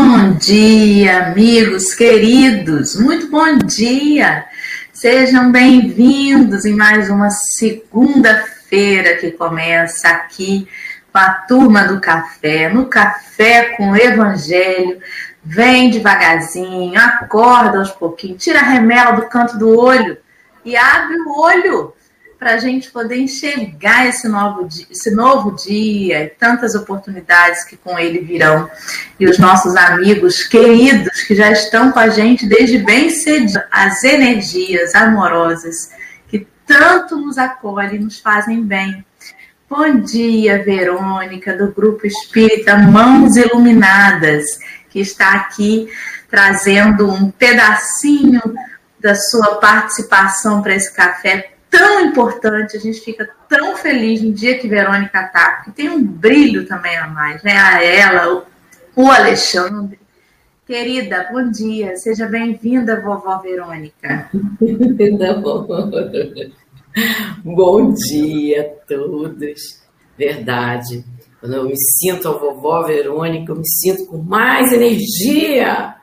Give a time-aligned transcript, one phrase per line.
[0.00, 4.44] Bom dia, amigos queridos, muito bom dia.
[4.92, 10.68] Sejam bem-vindos em mais uma segunda-feira que começa aqui
[11.12, 15.00] com a turma do café, no café com o Evangelho.
[15.42, 20.16] Vem devagarzinho, acorda aos pouquinhos, tira a remela do canto do olho
[20.64, 21.92] e abre o olho
[22.38, 27.76] para a gente poder enxergar esse novo, dia, esse novo dia e tantas oportunidades que
[27.76, 28.70] com ele virão.
[29.18, 34.04] E os nossos amigos queridos que já estão com a gente desde bem cedo, as
[34.04, 35.90] energias amorosas
[36.28, 39.04] que tanto nos acolhem nos fazem bem.
[39.68, 44.44] Bom dia, Verônica, do Grupo Espírita Mãos Iluminadas,
[44.88, 45.88] que está aqui
[46.30, 48.40] trazendo um pedacinho
[49.00, 54.58] da sua participação para esse café tão importante, a gente fica tão feliz no dia
[54.58, 57.56] que Verônica está, porque tem um brilho também a mais, né?
[57.56, 58.44] A ela,
[58.94, 59.98] o Alexandre.
[60.66, 64.30] Querida, bom dia, seja bem-vinda, vovó Verônica.
[67.42, 69.82] bom dia a todos.
[70.18, 71.04] Verdade.
[71.40, 75.94] Quando eu me sinto a vovó Verônica, eu me sinto com mais energia,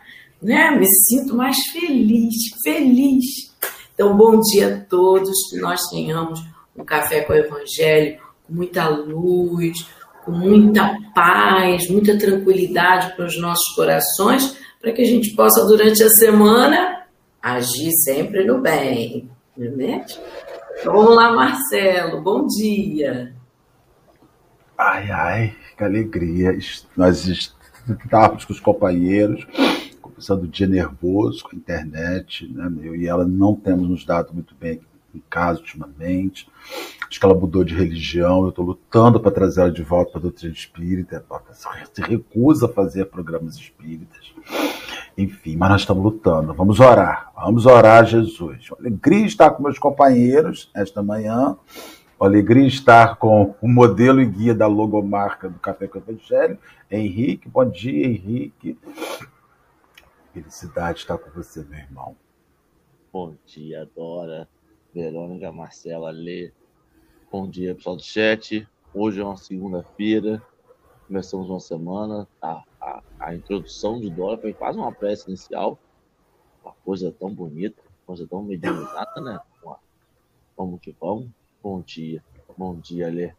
[0.42, 0.72] né?
[0.72, 3.55] Me sinto mais feliz, feliz
[3.96, 6.44] então, bom dia a todos, que nós tenhamos
[6.76, 9.88] um café com o Evangelho, com muita luz,
[10.26, 16.04] com muita paz, muita tranquilidade para os nossos corações, para que a gente possa, durante
[16.04, 17.06] a semana,
[17.42, 19.30] agir sempre no bem.
[19.56, 20.06] Né?
[20.82, 23.34] Então, vamos lá, Marcelo, bom dia.
[24.78, 26.52] Ai, ai, que alegria.
[26.98, 29.48] Nós estávamos com os companheiros
[30.16, 32.96] começando o dia nervoso com a internet, né, meu?
[32.96, 34.80] E ela não temos nos dado muito bem
[35.14, 36.48] em casa ultimamente.
[37.10, 38.44] Acho que ela mudou de religião.
[38.44, 41.24] Eu estou lutando para trazer ela de volta para a doutrina espírita.
[41.30, 44.34] Ela se recusa a fazer programas espíritas.
[45.18, 46.54] Enfim, mas nós estamos lutando.
[46.54, 47.32] Vamos orar.
[47.36, 48.70] Vamos orar, Jesus.
[48.80, 51.58] Alegria estar com meus companheiros esta manhã.
[52.18, 56.58] Alegria estar com o modelo e guia da logomarca do Café com Evangelho,
[56.90, 57.50] Henrique.
[57.50, 58.78] Bom dia, Henrique.
[60.36, 62.14] Felicidade estar com você, meu irmão.
[63.10, 64.50] Bom dia, Dora,
[64.94, 66.52] Verônica, Marcela, Lê.
[67.32, 68.68] Bom dia, pessoal do chat.
[68.94, 70.46] Hoje é uma segunda-feira,
[71.08, 72.28] começamos uma semana.
[72.42, 75.80] A, a, a, introdução de Dora foi quase uma prece inicial.
[76.62, 79.40] Uma coisa tão bonita, uma coisa tão mediunizada, né?
[80.58, 81.30] Vamos que vamos.
[81.64, 82.22] Bom dia,
[82.58, 83.34] bom dia, Lê.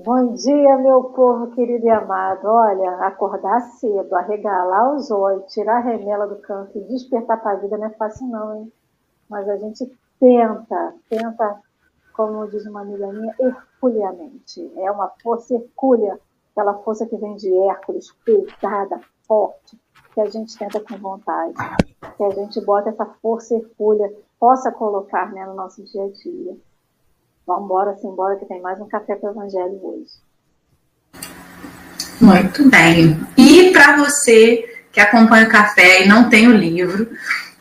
[0.00, 2.46] Bom dia, meu povo querido e amado.
[2.46, 7.56] Olha, acordar cedo, arregalar os olhos, tirar a remela do canto e despertar para a
[7.56, 8.72] vida não é fácil não, hein?
[9.28, 11.60] Mas a gente tenta, tenta,
[12.12, 14.72] como diz uma amiga minha, herculeamente.
[14.76, 16.16] É uma força hercúlea,
[16.52, 19.76] aquela força que vem de Hércules, pesada, forte,
[20.14, 21.54] que a gente tenta com vontade.
[22.16, 26.56] Que a gente bota essa força hercúlea, possa colocar né, no nosso dia a dia.
[27.48, 30.10] Vamos embora, simbora, que tem mais um café para o Evangelho hoje.
[32.20, 33.18] Muito bem.
[33.38, 37.10] E para você que acompanha o café e não tem o livro,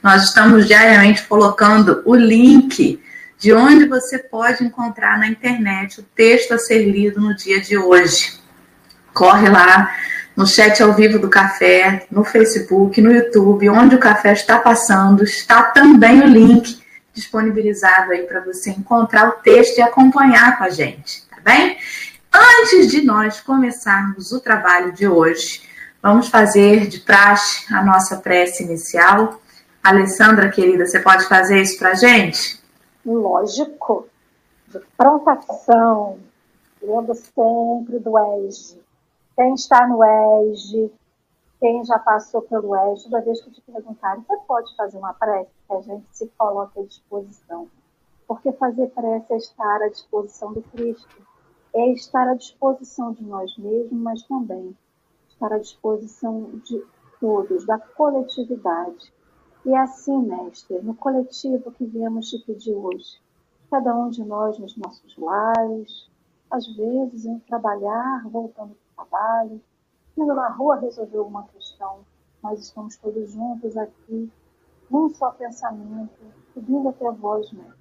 [0.04, 3.02] nós estamos diariamente colocando o link
[3.40, 7.78] de onde você pode encontrar na internet o texto a ser lido no dia de
[7.78, 8.42] hoje.
[9.14, 9.96] Corre lá
[10.36, 15.24] no chat ao vivo do café, no Facebook, no YouTube, onde o café está passando,
[15.24, 16.86] está também o link
[17.18, 21.76] disponibilizado aí para você encontrar o texto e acompanhar com a gente, tá bem?
[22.32, 25.64] Antes de nós começarmos o trabalho de hoje,
[26.02, 29.42] vamos fazer de praxe a nossa prece inicial.
[29.84, 32.62] Alessandra, querida, você pode fazer isso para a gente?
[33.04, 34.08] Lógico.
[34.68, 36.20] De prontação.
[36.82, 38.14] Lembro sempre do
[38.46, 38.80] ESG.
[39.36, 40.92] Quem está no ESG
[41.60, 45.50] quem já passou pelo EJA, toda vez que te perguntarem, você pode fazer uma prece?
[45.70, 47.68] A gente se coloca à disposição.
[48.28, 51.26] Porque fazer prece é estar à disposição do Cristo,
[51.74, 54.78] é estar à disposição de nós mesmos, mas também
[55.30, 56.84] estar à disposição de
[57.20, 59.12] todos, da coletividade.
[59.66, 63.20] E é assim, mestre, no coletivo que viemos te pedir hoje,
[63.72, 66.10] cada um de nós nos nossos lares,
[66.52, 69.62] às vezes em trabalhar, voltando para o trabalho,
[70.18, 72.00] indo na rua resolver uma questão.
[72.42, 74.32] Nós estamos todos juntos aqui,
[74.90, 76.12] num só pensamento,
[76.54, 77.72] pedindo até a voz, né?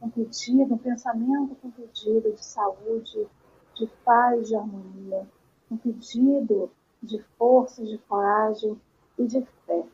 [0.00, 3.28] Um pedido, um pensamento com pedido de saúde,
[3.76, 5.26] de paz, de harmonia,
[5.70, 6.70] um pedido
[7.02, 8.80] de força, de coragem
[9.18, 9.84] e de fé.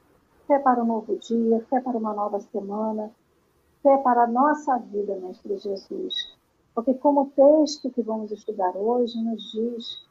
[0.46, 3.10] Fé para um novo dia, fé para uma nova semana,
[3.82, 6.14] fé para a nossa vida, Mestre Jesus.
[6.74, 10.07] Porque como o texto que vamos estudar hoje nos diz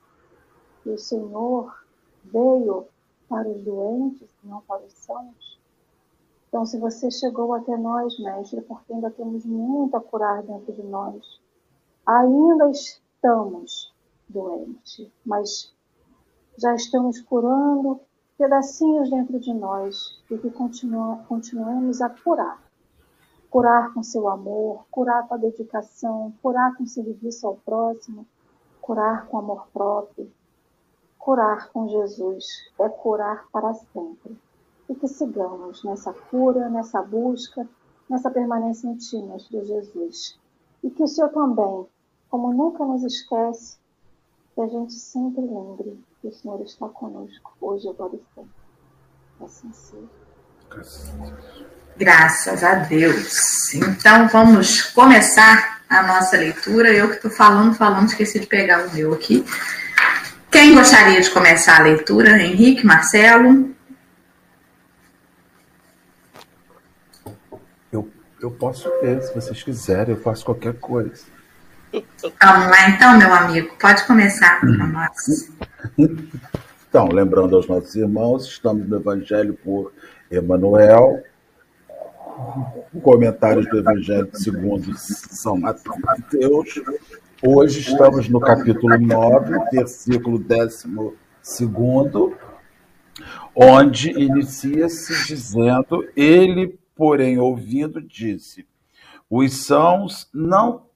[0.87, 1.83] que o Senhor
[2.23, 2.87] veio
[3.27, 5.59] para os doentes, não para os sãos.
[6.47, 10.83] Então, se você chegou até nós, mestre, porque ainda temos muito a curar dentro de
[10.83, 11.41] nós,
[12.05, 13.93] ainda estamos
[14.29, 15.73] doentes, mas
[16.57, 17.99] já estamos curando
[18.37, 22.63] pedacinhos dentro de nós e que continua, continuamos a curar.
[23.49, 28.25] Curar com seu amor, curar com a dedicação, curar com serviço ao próximo,
[28.81, 30.31] curar com amor próprio.
[31.27, 32.45] Curar com Jesus
[32.79, 34.37] é curar para sempre.
[34.87, 37.67] E que sigamos nessa cura, nessa busca,
[38.09, 39.17] nessa permanência em Ti,
[39.51, 40.39] Jesus.
[40.81, 41.85] E que o Senhor também,
[42.29, 43.75] como nunca nos esquece,
[44.55, 48.49] que a gente sempre lembre que o Senhor está conosco, hoje, agora e sempre.
[49.43, 50.07] Assim seja.
[51.97, 53.73] Graças a Deus.
[53.73, 56.89] Então vamos começar a nossa leitura.
[56.93, 59.43] Eu que estou falando, falando, esqueci de pegar o meu aqui.
[60.49, 62.41] Quem gostaria de começar a leitura?
[62.41, 63.75] Henrique, Marcelo?
[67.91, 68.09] Eu,
[68.41, 71.25] eu posso ler, se vocês quiserem, eu faço qualquer coisa.
[71.91, 73.75] Vamos lá então, meu amigo.
[73.79, 75.51] Pode começar para nós.
[75.97, 79.93] Então, lembrando aos nossos irmãos, estamos no Evangelho por
[80.31, 81.23] Emanuel,
[83.01, 86.79] comentários do Evangelho segundo São Mateus.
[87.43, 90.87] Hoje estamos no capítulo 9, versículo 12,
[93.55, 98.65] onde inicia-se dizendo: Ele, porém, ouvindo, disse:
[99.29, 100.87] Os sãos não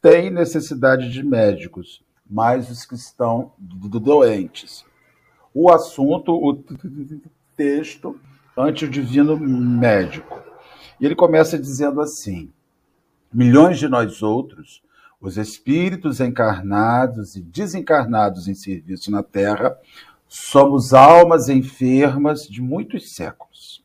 [0.00, 4.86] têm necessidade de médicos, mas os que estão doentes.
[5.52, 6.64] O assunto, o
[7.54, 8.18] texto,
[8.56, 10.42] ante o divino médico.
[10.98, 12.50] E ele começa dizendo assim:
[13.30, 14.82] milhões de nós outros,
[15.20, 19.76] os espíritos encarnados e desencarnados em serviço na Terra,
[20.26, 23.84] somos almas enfermas de muitos séculos,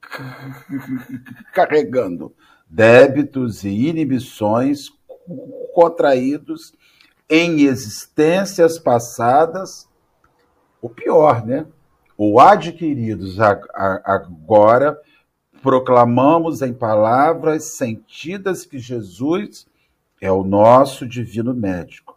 [1.52, 2.34] carregando
[2.68, 4.88] débitos e inibições
[5.74, 6.72] contraídos
[7.28, 9.88] em existências passadas,
[10.80, 11.66] o pior, né?
[12.16, 14.98] Ou adquiridos agora,
[15.62, 19.66] proclamamos em palavras sentidas que Jesus
[20.22, 22.16] é o nosso divino médico.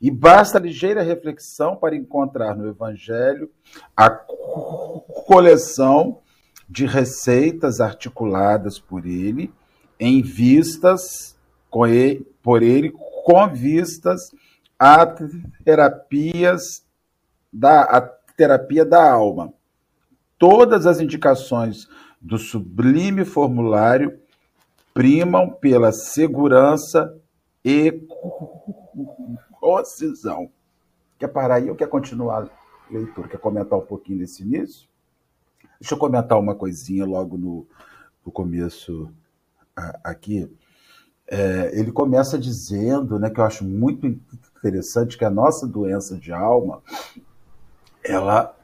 [0.00, 3.50] E basta ligeira reflexão para encontrar no Evangelho
[3.94, 6.20] a coleção
[6.66, 9.52] de receitas articuladas por ele,
[10.00, 11.36] em vistas
[11.86, 12.94] ele, por ele
[13.24, 14.30] com vistas
[14.78, 15.06] a
[15.62, 16.82] terapias
[17.52, 18.00] da a
[18.36, 19.52] terapia da alma.
[20.38, 21.86] Todas as indicações
[22.20, 24.18] do sublime formulário
[24.94, 27.14] primam pela segurança
[27.64, 28.06] e
[29.60, 30.50] concisão.
[31.18, 33.28] Quer parar aí ou quer continuar a leitura?
[33.28, 34.88] Quer comentar um pouquinho desse início?
[35.80, 37.66] Deixa eu comentar uma coisinha logo no,
[38.24, 39.10] no começo
[40.02, 40.50] aqui.
[41.26, 46.32] É, ele começa dizendo, né, que eu acho muito interessante, que a nossa doença de
[46.32, 46.82] alma,
[48.04, 48.54] ela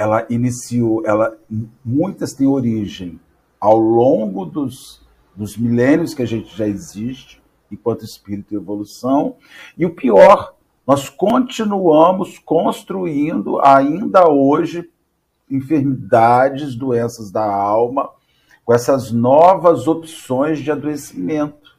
[0.00, 1.38] ela iniciou, ela,
[1.84, 3.20] muitas têm origem
[3.60, 7.39] ao longo dos, dos milênios que a gente já existe,
[7.70, 9.36] enquanto espírito e evolução,
[9.76, 10.54] e o pior,
[10.86, 14.90] nós continuamos construindo ainda hoje
[15.50, 18.10] enfermidades, doenças da alma,
[18.64, 21.76] com essas novas opções de adoecimento.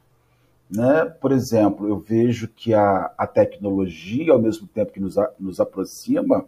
[0.70, 1.04] Né?
[1.20, 6.46] Por exemplo, eu vejo que a, a tecnologia, ao mesmo tempo que nos, nos aproxima,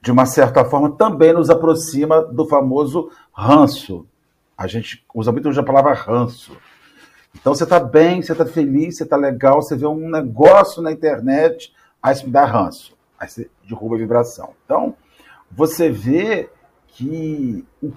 [0.00, 4.06] de uma certa forma, também nos aproxima do famoso ranço.
[4.56, 6.56] A gente usa muito hoje a palavra ranço.
[7.40, 10.90] Então você está bem, você está feliz, você está legal, você vê um negócio na
[10.90, 12.96] internet, aí me dá ranço.
[13.18, 14.54] Aí você derruba a vibração.
[14.64, 14.94] Então,
[15.50, 16.48] você vê
[16.88, 17.92] que o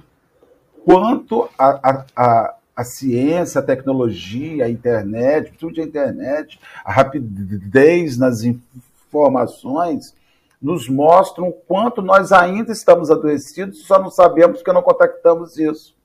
[0.86, 8.17] quanto a, a, a, a ciência, a tecnologia, a internet, tudo a internet, a rapidez
[8.17, 10.13] nas informações,
[10.62, 15.96] nos mostram o quanto nós ainda estamos adoecidos, só não sabemos que não contactamos isso.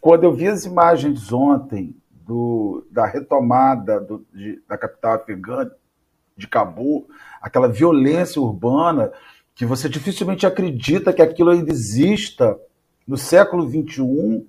[0.00, 1.94] Quando eu vi as imagens ontem
[2.28, 5.70] do, da retomada do, de, da capital afegã,
[6.36, 7.08] de Cabul,
[7.40, 9.10] aquela violência urbana,
[9.54, 12.60] que você dificilmente acredita que aquilo ainda exista
[13.06, 14.46] no século XXI,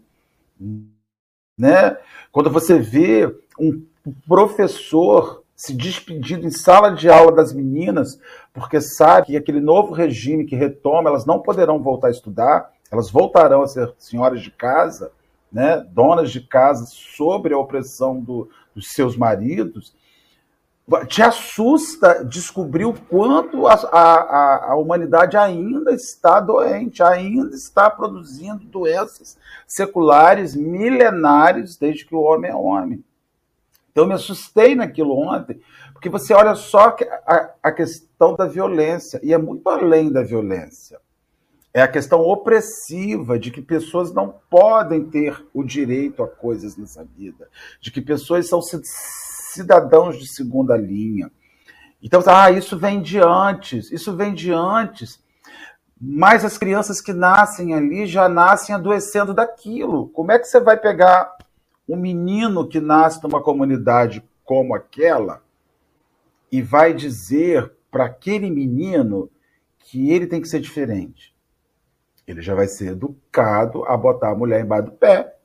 [1.57, 1.97] né?
[2.33, 3.81] Quando você vê um
[4.27, 8.19] professor se despedindo em sala de aula das meninas,
[8.53, 13.09] porque sabe que aquele novo regime que retoma, elas não poderão voltar a estudar, elas
[13.09, 15.11] voltarão a ser senhoras de casa,
[15.51, 19.95] né, donas de casa, sobre a opressão do, dos seus maridos.
[21.07, 28.63] te assusta descobrir o quanto a, a, a, humanidade ainda está doente, ainda está produzindo
[28.65, 29.37] doenças
[29.67, 33.03] seculares milenares desde que o homem é homem.
[33.91, 35.59] Então, eu me assustei naquilo ontem,
[35.93, 40.99] porque você olha só a, a questão da violência, e é muito além da violência.
[41.73, 47.03] É a questão opressiva de que pessoas não podem ter o direito a coisas nessa
[47.03, 47.47] vida,
[47.79, 48.59] de que pessoas são
[49.53, 51.31] cidadãos de segunda linha.
[52.01, 55.21] Então, ah, isso vem de antes, isso vem de antes.
[56.01, 60.07] Mas as crianças que nascem ali já nascem adoecendo daquilo.
[60.09, 61.35] Como é que você vai pegar
[61.87, 65.43] um menino que nasce numa comunidade como aquela
[66.51, 69.29] e vai dizer para aquele menino
[69.79, 71.35] que ele tem que ser diferente?
[72.29, 75.35] Ele já vai ser educado a botar a mulher embaixo do pé,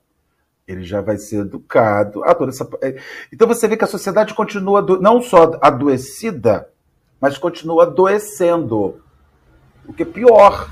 [0.67, 2.69] ele já vai ser educado a toda essa.
[2.79, 3.01] É,
[3.33, 6.69] então você vê que a sociedade continua não só adoecida,
[7.19, 9.01] mas continua adoecendo.
[9.87, 10.71] O que é pior.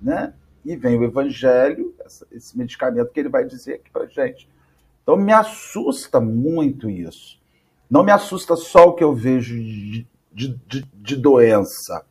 [0.00, 0.32] Né?
[0.64, 1.94] E vem o evangelho,
[2.32, 4.48] esse medicamento que ele vai dizer aqui para gente.
[5.02, 7.38] Então me assusta muito isso.
[7.90, 12.06] Não me assusta só o que eu vejo de, de, de doença.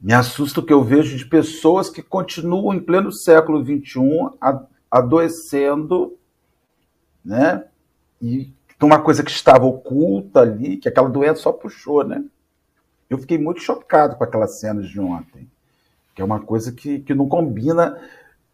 [0.00, 4.00] Me assusta o que eu vejo de pessoas que continuam em pleno século XXI
[4.90, 6.16] adoecendo,
[7.24, 7.64] né?
[8.20, 8.52] E
[8.82, 12.24] uma coisa que estava oculta ali, que aquela doença só puxou, né?
[13.08, 15.50] Eu fiquei muito chocado com aquelas cenas de ontem,
[16.14, 18.00] que é uma coisa que, que não combina,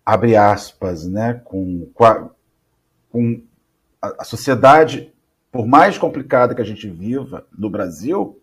[0.04, 2.30] abre aspas, né, com, com, a,
[3.10, 3.42] com
[4.00, 5.12] a, a sociedade,
[5.52, 8.40] por mais complicada que a gente viva no Brasil,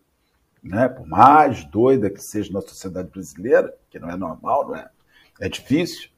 [0.64, 4.76] né, por mais doida que seja a nossa sociedade brasileira, que não é normal, não
[4.76, 4.88] é?
[5.42, 6.10] É difícil.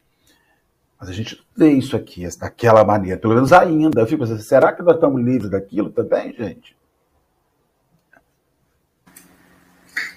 [1.00, 4.02] Mas a gente vê isso aqui, daquela maneira, pelo menos ainda.
[4.02, 6.76] Eu fico pensando, será que nós estamos livres daquilo também, gente?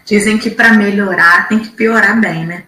[0.04, 2.66] Dizem que para melhorar tem que piorar bem, né?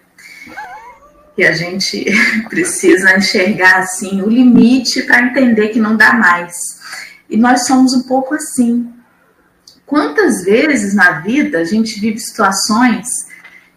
[1.37, 2.05] E a gente
[2.49, 6.55] precisa enxergar assim o limite para entender que não dá mais.
[7.29, 8.93] E nós somos um pouco assim.
[9.91, 13.09] Quantas vezes na vida a gente vive situações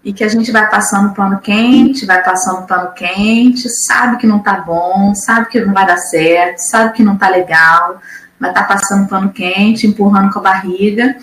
[0.05, 4.39] e que a gente vai passando pano quente, vai passando pano quente, sabe que não
[4.39, 8.01] tá bom, sabe que não vai dar certo, sabe que não tá legal,
[8.35, 11.17] estar tá passando pano quente, empurrando com a barriga,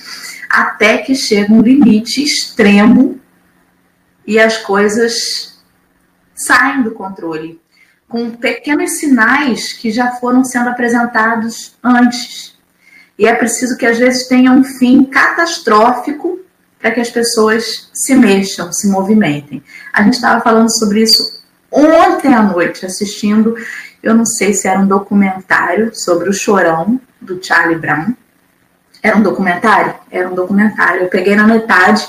[0.50, 3.17] até que chega um limite extremo
[4.27, 5.63] e as coisas
[6.36, 7.62] saem do controle,
[8.10, 12.50] com pequenos sinais que já foram sendo apresentados antes.
[13.21, 16.39] E é preciso que às vezes tenha um fim catastrófico
[16.79, 19.63] para que as pessoas se mexam, se movimentem.
[19.93, 23.55] A gente estava falando sobre isso ontem à noite, assistindo,
[24.01, 28.15] eu não sei se era um documentário sobre o Chorão, do Charlie Brown.
[29.03, 29.93] Era um documentário?
[30.09, 31.01] Era um documentário.
[31.01, 32.03] Eu peguei na metade,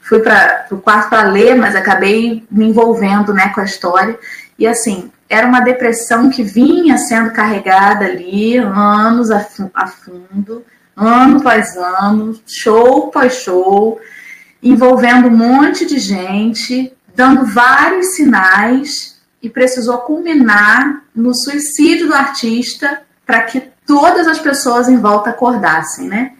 [0.00, 4.18] fui para o quarto para ler, mas acabei me envolvendo né, com a história.
[4.58, 9.40] E assim, era uma depressão que vinha sendo carregada ali, anos a
[9.86, 10.64] fundo
[10.96, 13.98] ano após ano, show após show,
[14.62, 23.00] envolvendo um monte de gente, dando vários sinais e precisou culminar no suicídio do artista
[23.24, 26.32] para que todas as pessoas em volta acordassem, né?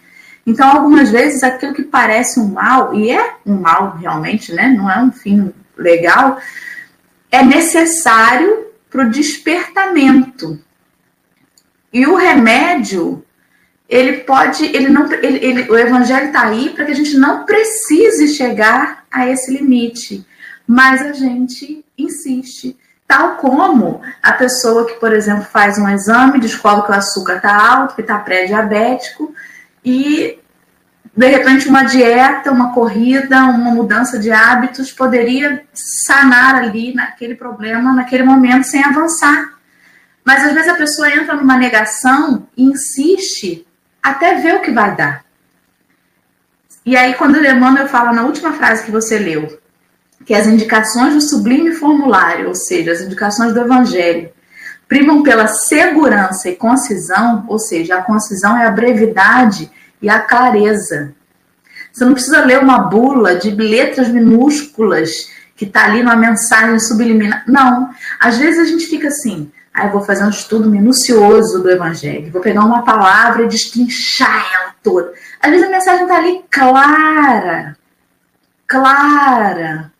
[0.45, 4.67] Então, algumas vezes, aquilo que parece um mal, e é um mal realmente, né?
[4.67, 6.37] Não é um fim legal,
[7.31, 10.59] é necessário para o despertamento.
[11.91, 13.25] E o remédio
[13.89, 17.45] ele pode, ele não, ele, ele, o evangelho está aí para que a gente não
[17.45, 20.25] precise chegar a esse limite,
[20.65, 22.77] mas a gente insiste.
[23.05, 27.53] Tal como a pessoa que, por exemplo, faz um exame, descobre que o açúcar está
[27.53, 29.35] alto, que está pré-diabético,
[29.83, 30.39] e
[31.15, 37.93] de repente uma dieta, uma corrida, uma mudança de hábitos poderia sanar ali naquele problema,
[37.93, 39.53] naquele momento, sem avançar.
[40.23, 43.67] Mas às vezes a pessoa entra numa negação e insiste
[44.01, 45.25] até ver o que vai dar.
[46.85, 49.59] E aí, quando o Emmanuel fala na última frase que você leu,
[50.25, 54.31] que as indicações do sublime formulário, ou seja, as indicações do Evangelho,
[54.87, 59.71] primam pela segurança e concisão, ou seja, a concisão é a brevidade
[60.01, 61.13] e a clareza.
[61.91, 67.43] Você não precisa ler uma bula de letras minúsculas que está ali numa mensagem subliminar.
[67.47, 67.89] Não.
[68.19, 72.31] Às vezes a gente fica assim, Aí eu vou fazer um estudo minucioso do Evangelho,
[72.31, 75.13] vou pegar uma palavra e destrinchar ela toda.
[75.41, 77.77] Às vezes a mensagem está ali clara,
[78.67, 79.91] clara.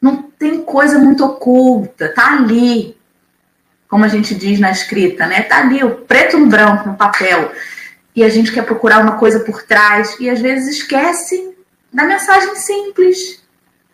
[0.00, 2.94] Não tem coisa muito oculta, tá ali.
[3.88, 5.42] Como a gente diz na escrita, né?
[5.42, 7.50] Tá ali, o preto no branco, no papel.
[8.16, 11.54] E a gente quer procurar uma coisa por trás e às vezes esquece
[11.92, 13.42] da mensagem simples.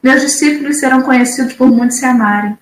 [0.01, 2.57] Meus discípulos serão conhecidos por muitos se amarem.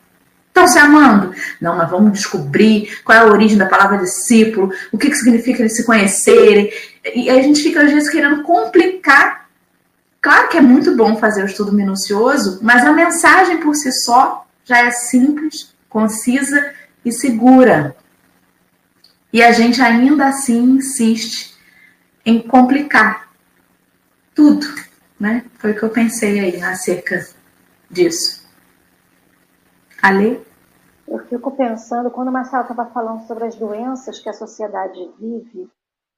[0.48, 1.34] Estão se amando?
[1.60, 5.60] Não, mas vamos descobrir qual é a origem da palavra discípulo, o que, que significa
[5.60, 6.72] eles se conhecerem.
[7.14, 9.48] E a gente fica, às vezes, querendo complicar.
[10.20, 14.46] Claro que é muito bom fazer o estudo minucioso, mas a mensagem por si só
[14.64, 16.72] já é simples, concisa
[17.04, 17.96] e segura.
[19.32, 21.49] E a gente ainda assim insiste
[22.30, 23.28] em complicar
[24.34, 24.64] tudo,
[25.18, 25.44] né?
[25.58, 27.26] Foi o que eu pensei aí acerca
[27.90, 28.48] disso.
[30.00, 30.40] Ale?
[31.08, 35.68] Eu fico pensando, quando o Marcelo estava falando sobre as doenças que a sociedade vive,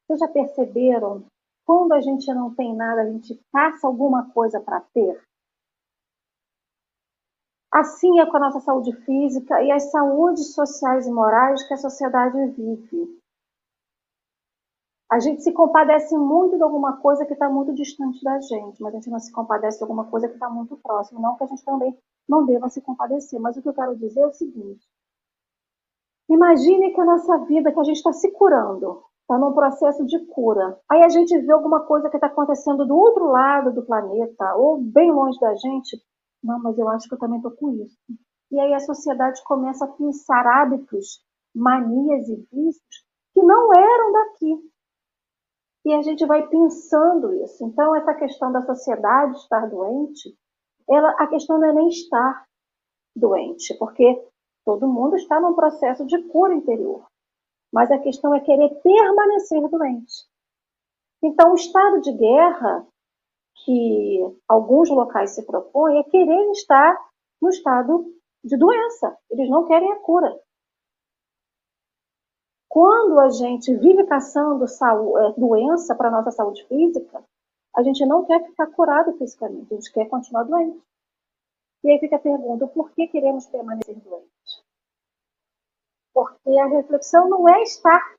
[0.07, 1.25] vocês já perceberam
[1.65, 5.19] quando a gente não tem nada, a gente passa alguma coisa para ter?
[7.73, 11.79] Assim é com a nossa saúde física e as saúdes sociais e morais que a
[11.79, 13.22] sociedade vive.
[15.13, 18.95] A gente se compadece muito de alguma coisa que está muito distante da gente, mas
[18.95, 21.21] a gente não se compadece de alguma coisa que está muito próximo.
[21.21, 21.95] Não que a gente também
[22.27, 24.89] não deva se compadecer, mas o que eu quero dizer é o seguinte:
[26.31, 30.19] imagine que a nossa vida, que a gente está se curando, está num processo de
[30.29, 30.81] cura.
[30.91, 34.81] Aí a gente vê alguma coisa que está acontecendo do outro lado do planeta, ou
[34.81, 36.03] bem longe da gente,
[36.43, 37.99] não, mas eu acho que eu também estou com isso.
[38.51, 41.23] E aí a sociedade começa a pensar hábitos,
[41.55, 43.05] manias e vícios
[43.35, 44.72] que não eram daqui.
[45.85, 47.65] E a gente vai pensando isso.
[47.65, 50.37] Então, essa questão da sociedade estar doente,
[50.89, 52.45] ela, a questão não é nem estar
[53.17, 54.25] doente, porque
[54.65, 57.05] todo mundo está num processo de cura interior.
[57.73, 60.27] Mas a questão é querer permanecer doente.
[61.23, 62.87] Então, o estado de guerra
[63.65, 64.19] que
[64.49, 66.97] alguns locais se propõem é querer estar
[67.41, 68.05] no estado
[68.45, 69.17] de doença.
[69.31, 70.37] Eles não querem a cura.
[72.73, 77.23] Quando a gente vive caçando é, doença para a nossa saúde física,
[77.77, 80.83] a gente não quer ficar curado fisicamente, a gente quer continuar doente.
[81.85, 84.65] E aí fica a pergunta: por que queremos permanecer doentes?
[86.15, 88.15] Porque a reflexão não é estar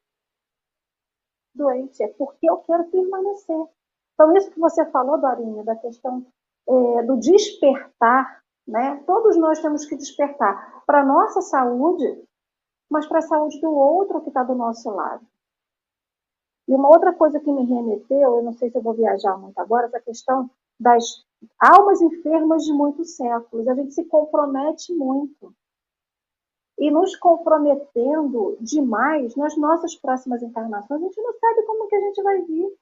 [1.56, 3.68] doente, é porque eu quero permanecer.
[4.14, 6.28] Então, isso que você falou, Dorinha, da questão
[6.70, 9.04] é, do despertar, né?
[9.08, 12.24] Todos nós temos que despertar para a nossa saúde,
[12.94, 15.26] mas para a saúde do outro que está do nosso lado.
[16.68, 19.58] E uma outra coisa que me remeteu, eu não sei se eu vou viajar muito
[19.58, 20.48] agora, essa questão
[20.80, 21.26] das
[21.60, 23.68] almas enfermas de muitos séculos.
[23.68, 25.54] A gente se compromete muito.
[26.78, 32.00] E nos comprometendo demais nas nossas próximas encarnações, a gente não sabe como que a
[32.00, 32.78] gente vai vir.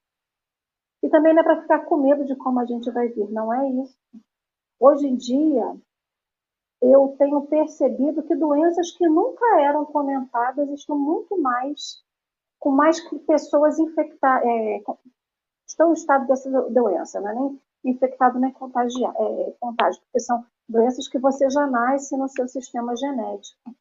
[1.04, 3.52] E também não é para ficar com medo de como a gente vai vir, não
[3.52, 3.98] é isso.
[4.78, 5.76] Hoje em dia,
[6.82, 12.04] eu tenho percebido que doenças que nunca eram comentadas estão muito mais,
[12.60, 14.84] com mais pessoas infectadas, é,
[15.68, 20.44] estão em estado dessa doença, não é nem infectado nem contagia, é, contágio, porque são
[20.68, 23.74] doenças que você já nasce no seu sistema genético.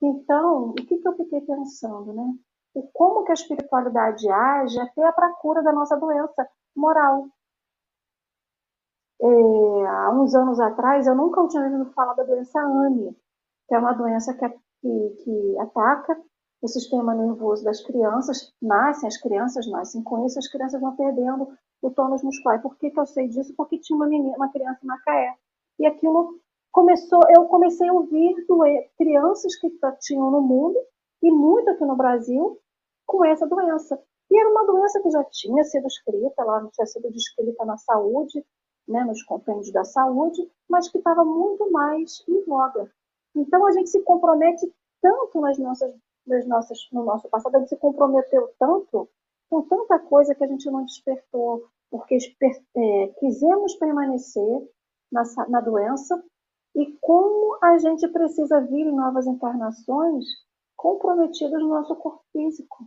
[0.00, 2.34] Então, o que, que eu fiquei pensando, né?
[2.76, 7.28] E como que a espiritualidade age até para a cura da nossa doença moral.
[9.20, 13.16] É, há uns anos atrás, eu nunca tinha ouvido falar da doença ANI,
[13.66, 16.16] que é uma doença que, que, que ataca
[16.62, 18.52] o sistema nervoso das crianças.
[18.62, 21.48] Nascem, as crianças nascem com isso, as crianças vão perdendo
[21.82, 22.60] o tônus muscular.
[22.62, 23.54] Por que, que eu sei disso?
[23.56, 25.34] Porque tinha uma, menina, uma criança em Macaé.
[25.78, 26.38] E aquilo
[26.72, 28.34] começou, eu comecei a ouvir
[28.96, 30.78] crianças que tinham no mundo,
[31.22, 32.58] e muito aqui no Brasil,
[33.06, 34.00] com essa doença.
[34.30, 37.76] E era uma doença que já tinha sido escrita, lá não tinha sido descrita na
[37.78, 38.44] saúde,
[38.88, 42.90] né, nos compêndios da saúde, mas que estava muito mais em voga.
[43.34, 45.94] Então a gente se compromete tanto nas nossas,
[46.26, 49.08] nas nossas, no nosso passado, a gente se comprometeu tanto
[49.50, 54.68] com tanta coisa que a gente não despertou, porque é, quisemos permanecer
[55.10, 56.22] na, na doença
[56.74, 60.24] e como a gente precisa vir em novas encarnações
[60.76, 62.86] comprometidas no nosso corpo físico.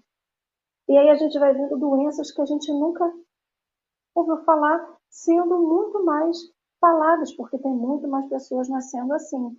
[0.87, 3.11] E aí a gente vai vendo doenças que a gente nunca
[4.15, 6.37] ouviu falar sendo muito mais
[6.79, 9.55] faladas, porque tem muito mais pessoas nascendo assim.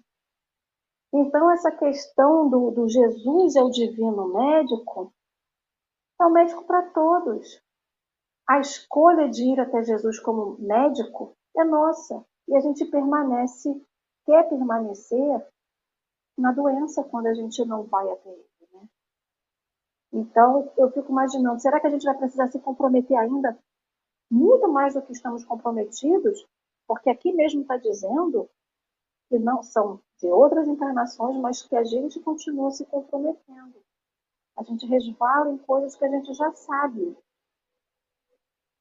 [1.12, 5.12] Então, essa questão do, do Jesus é o divino médico
[6.22, 7.60] é o médico para todos.
[8.48, 12.24] A escolha de ir até Jesus como médico é nossa.
[12.48, 13.68] E a gente permanece,
[14.24, 15.46] quer permanecer
[16.38, 18.52] na doença quando a gente não vai até ele.
[20.12, 23.58] Então, eu fico imaginando, será que a gente vai precisar se comprometer ainda
[24.33, 26.47] muito mais do que estamos comprometidos?
[26.88, 28.49] Porque aqui mesmo está dizendo
[29.29, 33.75] que não são de outras encarnações, mas que a gente continua se comprometendo.
[34.57, 37.16] A gente resvala em coisas que a gente já sabe.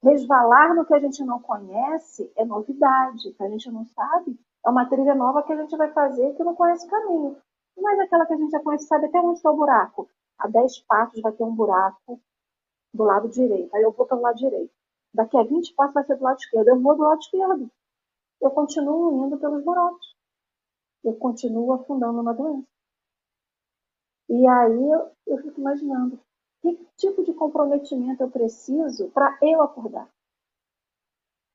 [0.02, 4.70] resvalar no que a gente não conhece é novidade, que a gente não sabe, é
[4.70, 7.38] uma trilha nova que a gente vai fazer que não conhece o caminho.
[7.78, 10.10] Mas aquela que a gente já conhece, sabe até onde está o buraco.
[10.40, 12.20] A 10 passos vai ter um buraco
[12.94, 13.76] do lado direito.
[13.76, 14.81] Aí eu vou pelo lado direito.
[15.13, 16.67] Daqui a 20 passos vai ser do lado esquerdo.
[16.67, 17.69] Eu vou do lado esquerdo.
[18.41, 20.15] Eu continuo indo pelos buracos.
[21.04, 22.67] Eu continuo afundando na doença.
[24.30, 26.19] E aí eu, eu fico imaginando
[26.62, 30.10] que tipo de comprometimento eu preciso para eu acordar.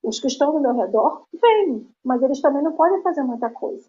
[0.02, 3.88] Os que estão ao meu redor vêm, mas eles também não podem fazer muita coisa.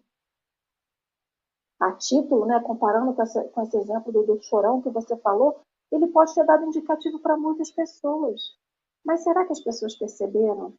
[1.80, 5.60] A título, né, comparando com, com esse exemplo do, do chorão que você falou,
[5.92, 8.56] ele pode ter dado indicativo para muitas pessoas.
[9.04, 10.74] Mas será que as pessoas perceberam?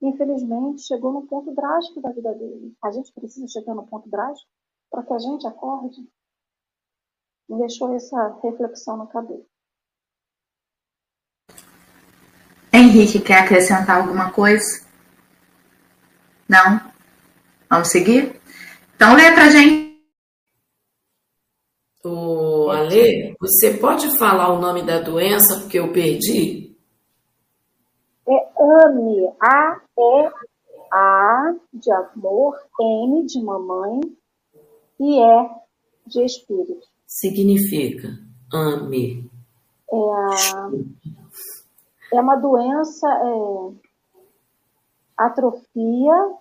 [0.00, 2.74] Infelizmente, chegou no ponto drástico da vida dele.
[2.82, 4.50] A gente precisa chegar no ponto drástico
[4.90, 6.00] para que a gente acorde.
[7.48, 9.46] Me deixou essa reflexão na cabeça.
[12.72, 14.84] Henrique, quer acrescentar alguma coisa?
[16.48, 16.92] Não?
[17.68, 18.40] Vamos seguir?
[18.96, 19.92] Então lê pra gente.
[22.04, 26.61] O Ale, você pode falar o nome da doença porque eu perdi?
[28.58, 30.34] É AME, A-E-A
[31.72, 34.00] de amor, M de mamãe
[35.00, 35.50] e E
[36.06, 36.86] de espírito.
[37.06, 38.08] Significa
[38.52, 39.30] AME.
[39.90, 40.70] É a
[42.12, 43.74] é uma doença, é,
[45.16, 46.36] atrofia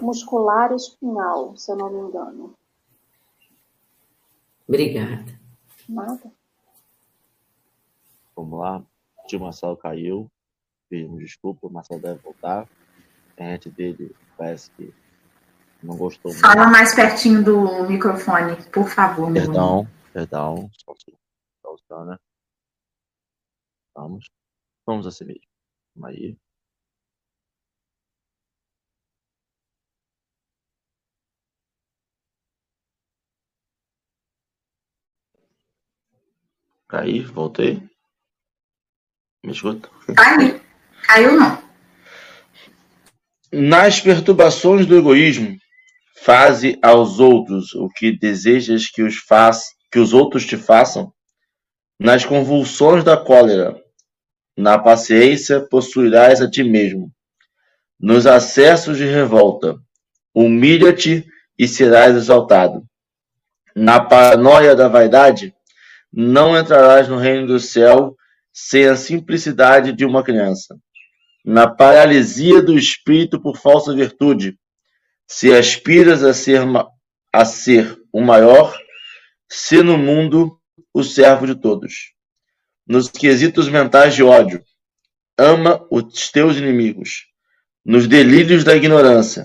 [0.00, 2.52] muscular espinhal, se eu não me engano.
[4.66, 5.38] Obrigada.
[5.88, 6.32] Nada.
[8.34, 8.78] Vamos lá.
[8.78, 9.78] O tio Marcelo
[10.90, 12.68] desculpa, o Marcelo deve voltar.
[13.36, 14.92] A gente dele parece que
[15.82, 16.40] não gostou muito.
[16.40, 19.32] Fala mais pertinho do microfone, por favor.
[19.32, 20.70] Perdão, perdão.
[20.72, 22.06] Só segundo.
[22.06, 22.18] né?
[23.94, 24.30] Vamos.
[24.86, 25.42] Vamos a si mesmo.
[25.94, 26.36] Vamos aí.
[36.88, 37.82] Caí, voltei.
[39.44, 39.90] Me escuta?
[40.16, 40.67] Caiu.
[41.08, 41.62] Caiu não.
[43.50, 45.56] Nas perturbações do egoísmo,
[46.22, 51.10] faze aos outros o que desejas que os, faz, que os outros te façam.
[51.98, 53.74] Nas convulsões da cólera,
[54.54, 57.10] na paciência possuirás a ti mesmo.
[57.98, 59.76] Nos acessos de revolta,
[60.34, 61.26] humilha-te
[61.58, 62.82] e serás exaltado.
[63.74, 65.54] Na paranoia da vaidade,
[66.12, 68.14] não entrarás no reino do céu
[68.52, 70.76] sem a simplicidade de uma criança.
[71.48, 74.58] Na paralisia do espírito por falsa virtude,
[75.26, 76.60] se aspiras a ser,
[77.32, 78.76] a ser o maior,
[79.48, 80.60] se no mundo
[80.92, 82.18] o servo de todos
[82.88, 84.64] nos quesitos mentais de ódio.
[85.36, 87.26] Ama os teus inimigos.
[87.84, 89.44] Nos delírios da ignorância.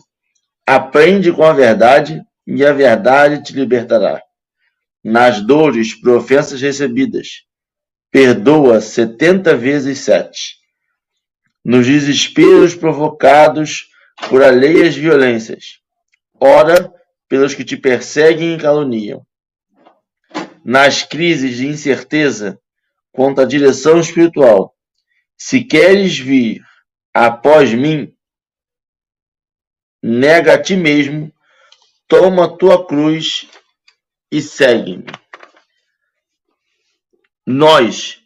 [0.65, 4.21] Aprende com a verdade e a verdade te libertará.
[5.03, 7.43] Nas dores por ofensas recebidas.
[8.09, 10.62] Perdoa setenta vezes sete.
[11.63, 13.89] Nos desesperos provocados
[14.29, 15.79] por alheias violências.
[16.39, 16.93] Ora
[17.27, 19.25] pelos que te perseguem e caluniam.
[20.63, 22.59] Nas crises de incerteza,
[23.11, 24.75] quanto à direção espiritual.
[25.37, 26.61] Se queres vir
[27.13, 28.13] após mim,
[30.01, 31.33] nega a ti mesmo,
[32.07, 33.47] toma a tua cruz
[34.31, 35.05] e segue-me.
[37.45, 38.22] Nós,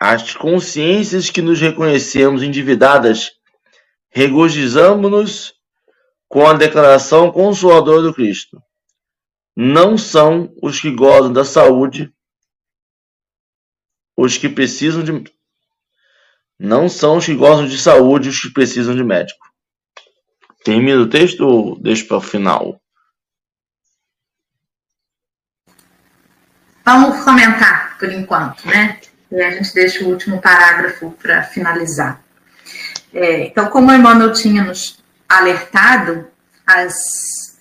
[0.00, 3.32] as consciências que nos reconhecemos endividadas,
[4.08, 5.52] regozijamos-nos
[6.26, 8.62] com a declaração consoladora do Cristo.
[9.54, 12.10] Não são os que gozam da saúde
[14.16, 15.24] os que precisam de.
[16.58, 19.46] Não são os que gostam de saúde os que precisam de médico.
[20.64, 22.80] Termina o texto ou deixa para o final?
[26.84, 29.00] Vamos comentar por enquanto, né?
[29.30, 32.20] E a gente deixa o último parágrafo para finalizar.
[33.12, 36.26] É, então, como o Emmanuel tinha nos alertado,
[36.66, 37.58] as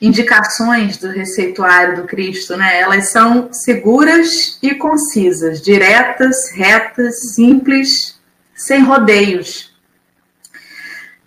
[0.00, 2.80] indicações do receituário do Cristo, né?
[2.80, 8.18] Elas são seguras e concisas, diretas, retas, simples,
[8.54, 9.74] sem rodeios.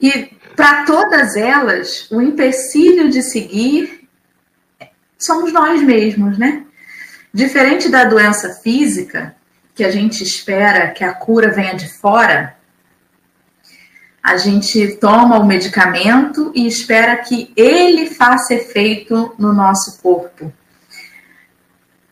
[0.02, 4.08] E para todas elas, o empecilho de seguir
[5.17, 6.63] somos nós mesmos, né?
[7.34, 9.36] Diferente da doença física,
[9.77, 12.57] que a gente espera que a cura venha de fora,
[14.23, 20.51] a gente toma o medicamento e espera que ele faça efeito no nosso corpo.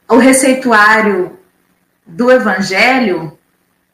[0.07, 1.39] O receituário
[2.05, 3.35] do Evangelho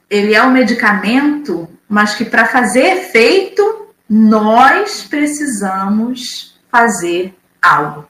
[0.10, 8.06] ele é um medicamento, mas que para fazer efeito, nós precisamos fazer algo.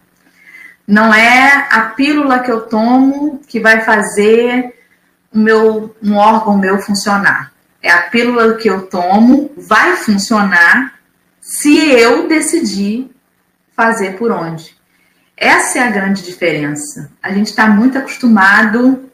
[0.87, 4.80] Não é a pílula que eu tomo que vai fazer
[5.33, 7.51] meu, um órgão meu funcionar.
[7.81, 10.99] É a pílula que eu tomo, vai funcionar
[11.39, 13.09] se eu decidir
[13.75, 14.75] fazer por onde.
[15.35, 17.11] Essa é a grande diferença.
[17.21, 19.09] A gente está muito acostumado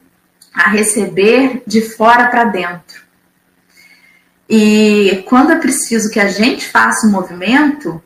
[0.54, 3.08] a receber de fora para dentro.
[4.50, 8.02] E quando é preciso que a gente faça um movimento,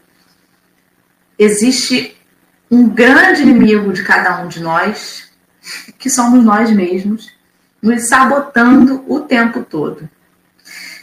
[1.37, 2.15] existe
[2.69, 5.29] um grande inimigo de cada um de nós,
[5.97, 7.31] que somos nós mesmos,
[7.81, 10.07] nos sabotando o tempo todo.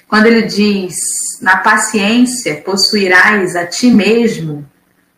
[0.07, 0.95] Quando ele diz,
[1.43, 4.67] na paciência possuirás a ti mesmo,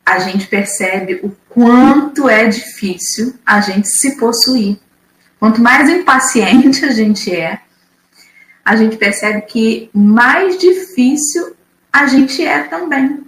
[0.05, 4.81] a gente percebe o quanto é difícil a gente se possuir.
[5.39, 7.61] Quanto mais impaciente a gente é,
[8.65, 11.57] a gente percebe que mais difícil
[11.93, 13.25] a gente é também.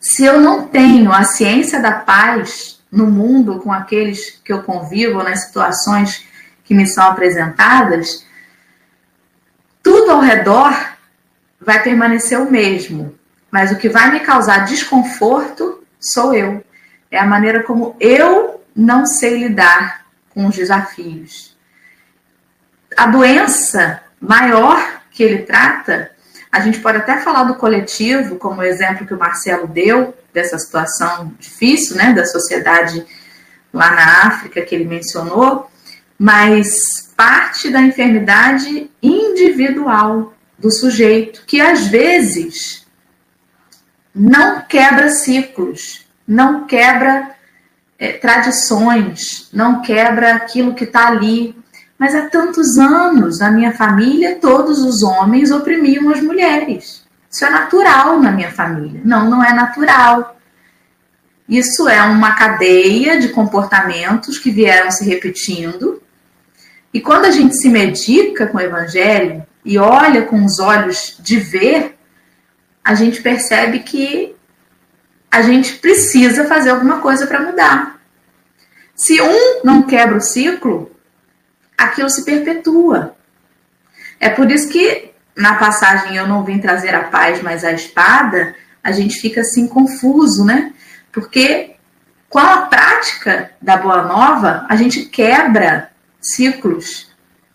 [0.00, 5.22] Se eu não tenho a ciência da paz no mundo com aqueles que eu convivo,
[5.22, 6.24] nas situações
[6.64, 8.26] que me são apresentadas,
[9.82, 10.94] tudo ao redor
[11.60, 13.14] vai permanecer o mesmo,
[13.50, 16.64] mas o que vai me causar desconforto sou eu.
[17.10, 21.56] É a maneira como eu não sei lidar com os desafios.
[22.96, 26.10] A doença maior que ele trata,
[26.50, 30.58] a gente pode até falar do coletivo, como o exemplo que o Marcelo deu, dessa
[30.58, 33.06] situação difícil, né, da sociedade
[33.72, 35.70] lá na África que ele mencionou,
[36.18, 42.86] mas parte da enfermidade individual do sujeito, que às vezes
[44.14, 47.34] não quebra ciclos, não quebra
[47.98, 51.56] é, tradições, não quebra aquilo que está ali.
[51.98, 57.04] Mas há tantos anos na minha família, todos os homens oprimiam as mulheres.
[57.30, 59.00] Isso é natural na minha família.
[59.04, 60.36] Não, não é natural.
[61.48, 66.00] Isso é uma cadeia de comportamentos que vieram se repetindo.
[66.94, 71.40] E quando a gente se medica com o evangelho e olha com os olhos de
[71.40, 71.98] ver,
[72.84, 74.36] a gente percebe que
[75.28, 77.98] a gente precisa fazer alguma coisa para mudar.
[78.94, 80.92] Se um não quebra o ciclo,
[81.76, 83.16] aquilo se perpetua.
[84.20, 88.54] É por isso que na passagem eu não vim trazer a paz, mas a espada,
[88.84, 90.72] a gente fica assim confuso, né?
[91.10, 91.74] Porque
[92.28, 95.90] com a prática da boa nova, a gente quebra
[96.24, 97.12] ciclos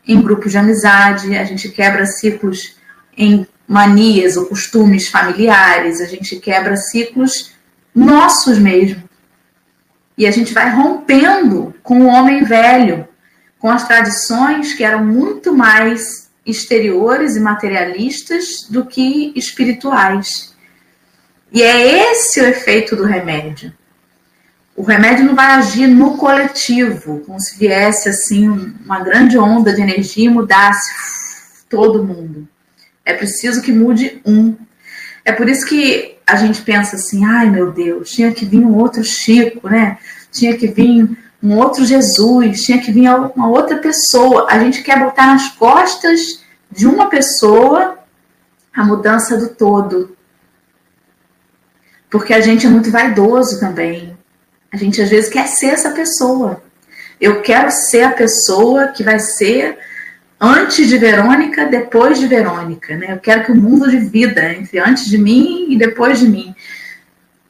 [0.07, 2.75] em grupos de amizade, a gente quebra ciclos
[3.17, 7.51] em manias ou costumes familiares, a gente quebra ciclos
[7.93, 9.03] nossos mesmo.
[10.17, 13.07] E a gente vai rompendo com o homem velho,
[13.59, 20.55] com as tradições que eram muito mais exteriores e materialistas do que espirituais.
[21.51, 23.73] E é esse o efeito do remédio.
[24.79, 29.81] O remédio não vai agir no coletivo, como se viesse assim uma grande onda de
[29.81, 30.89] energia e mudasse
[31.69, 32.47] todo mundo.
[33.03, 34.55] É preciso que mude um.
[35.25, 38.77] É por isso que a gente pensa assim, ai meu Deus, tinha que vir um
[38.77, 39.97] outro Chico, né?
[40.31, 41.09] Tinha que vir
[41.43, 44.47] um outro Jesus, tinha que vir uma outra pessoa.
[44.49, 47.99] A gente quer botar nas costas de uma pessoa
[48.73, 50.15] a mudança do todo.
[52.09, 54.08] Porque a gente é muito vaidoso também.
[54.71, 56.61] A gente às vezes quer ser essa pessoa.
[57.19, 59.77] Eu quero ser a pessoa que vai ser
[60.39, 63.07] antes de Verônica, depois de Verônica, né?
[63.11, 66.55] Eu quero que o mundo de vida entre antes de mim e depois de mim.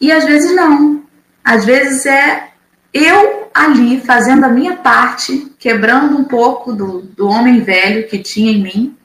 [0.01, 1.03] E às vezes não.
[1.43, 2.49] Às vezes é
[2.93, 8.51] eu ali fazendo a minha parte, quebrando um pouco do, do homem velho que tinha
[8.51, 8.97] em mim,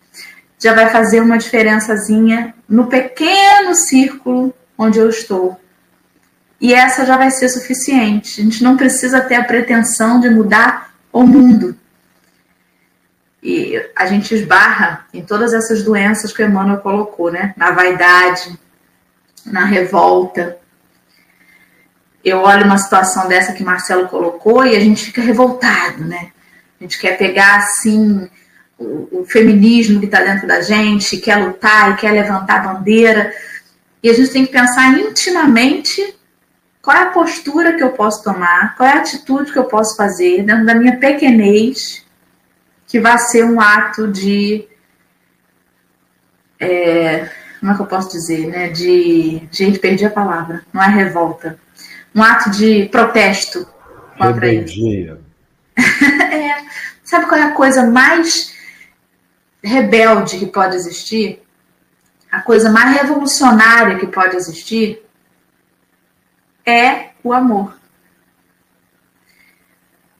[0.58, 5.60] já vai fazer uma diferençazinha no pequeno círculo onde eu estou.
[6.64, 8.40] E essa já vai ser suficiente.
[8.40, 11.76] A gente não precisa ter a pretensão de mudar o mundo.
[13.42, 17.52] E a gente esbarra em todas essas doenças que Emmanuel colocou, né?
[17.54, 18.58] Na vaidade,
[19.44, 20.56] na revolta,
[22.24, 26.32] eu olho uma situação dessa que Marcelo colocou e a gente fica revoltado, né?
[26.80, 28.26] A gente quer pegar assim
[28.78, 33.34] o, o feminismo que está dentro da gente, quer lutar e quer levantar a bandeira.
[34.02, 36.23] E a gente tem que pensar intimamente
[36.84, 39.96] qual é a postura que eu posso tomar, qual é a atitude que eu posso
[39.96, 42.04] fazer dentro da minha pequenez,
[42.86, 44.68] que vai ser um ato de.
[46.60, 48.68] É, como é que eu posso dizer, né?
[48.68, 49.48] De.
[49.50, 50.62] Gente, perdi a palavra.
[50.72, 51.58] Não é revolta
[52.14, 53.66] um ato de protesto
[54.18, 55.18] contra Rebeldia.
[55.76, 56.64] é,
[57.02, 58.54] sabe qual é a coisa mais
[59.62, 61.42] rebelde que pode existir,
[62.30, 65.03] a coisa mais revolucionária que pode existir,
[66.66, 67.78] é o amor.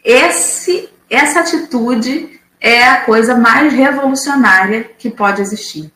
[0.05, 5.93] Esse, essa atitude é a coisa mais revolucionária que pode existir.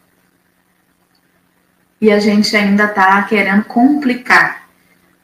[2.01, 4.69] E a gente ainda está querendo complicar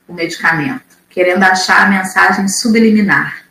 [0.08, 3.44] o medicamento, querendo achar a mensagem subliminar.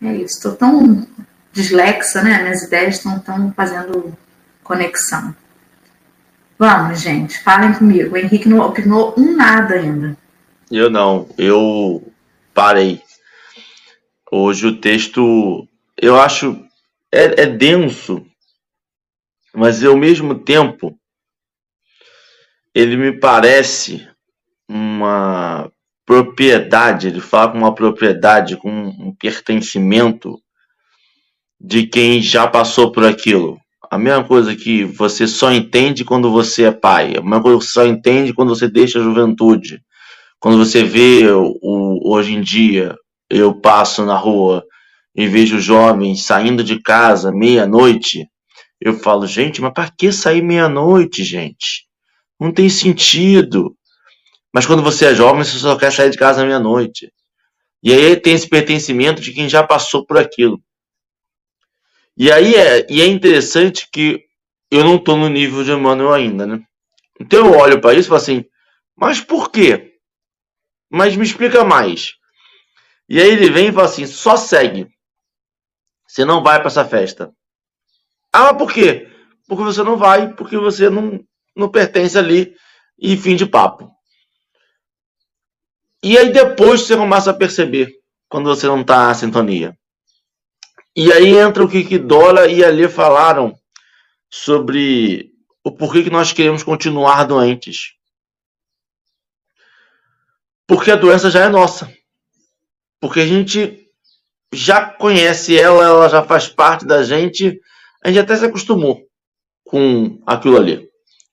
[0.00, 1.06] É isso, estou tão
[1.52, 2.42] dislexa, né?
[2.42, 4.16] Minhas ideias estão tão fazendo
[4.62, 5.34] conexão.
[6.66, 8.14] Vamos, gente, falem comigo.
[8.14, 10.16] O Henrique não opinou um nada ainda.
[10.70, 12.10] Eu não, eu
[12.54, 13.02] parei.
[14.32, 15.68] Hoje o texto,
[16.00, 16.58] eu acho,
[17.12, 18.24] é, é denso,
[19.54, 20.98] mas ao mesmo tempo,
[22.74, 24.08] ele me parece
[24.66, 25.70] uma
[26.06, 30.40] propriedade, ele fala com uma propriedade, com um pertencimento
[31.60, 33.60] de quem já passou por aquilo.
[33.94, 37.14] A mesma coisa que você só entende quando você é pai.
[37.16, 39.80] A mesma coisa que você só entende quando você deixa a juventude.
[40.40, 42.96] Quando você vê o, hoje em dia,
[43.30, 44.64] eu passo na rua
[45.14, 48.26] e vejo jovens saindo de casa meia-noite,
[48.80, 51.84] eu falo, gente, mas para que sair meia-noite, gente?
[52.40, 53.76] Não tem sentido.
[54.52, 57.12] Mas quando você é jovem, você só quer sair de casa meia-noite.
[57.80, 60.60] E aí tem esse pertencimento de quem já passou por aquilo.
[62.16, 64.24] E aí é, e é interessante que
[64.70, 66.62] eu não estou no nível de Emmanuel ainda, né?
[67.20, 68.44] Então eu olho para isso e falo assim,
[68.96, 69.94] mas por quê?
[70.90, 72.14] Mas me explica mais.
[73.08, 74.88] E aí ele vem e fala assim, só segue.
[76.06, 77.32] Você não vai para essa festa.
[78.32, 79.08] Ah, mas por quê?
[79.48, 81.20] Porque você não vai, porque você não,
[81.56, 82.54] não pertence ali
[82.98, 83.90] e fim de papo.
[86.02, 87.92] E aí depois você começa a perceber
[88.28, 89.76] quando você não está na sintonia.
[90.96, 93.58] E aí entra o que, Dora e Ali falaram
[94.30, 95.32] sobre
[95.64, 97.94] o porquê que nós queremos continuar doentes.
[100.66, 101.92] Porque a doença já é nossa.
[103.00, 103.88] Porque a gente
[104.52, 107.60] já conhece ela, ela já faz parte da gente,
[108.02, 109.02] a gente até se acostumou
[109.64, 110.88] com aquilo ali.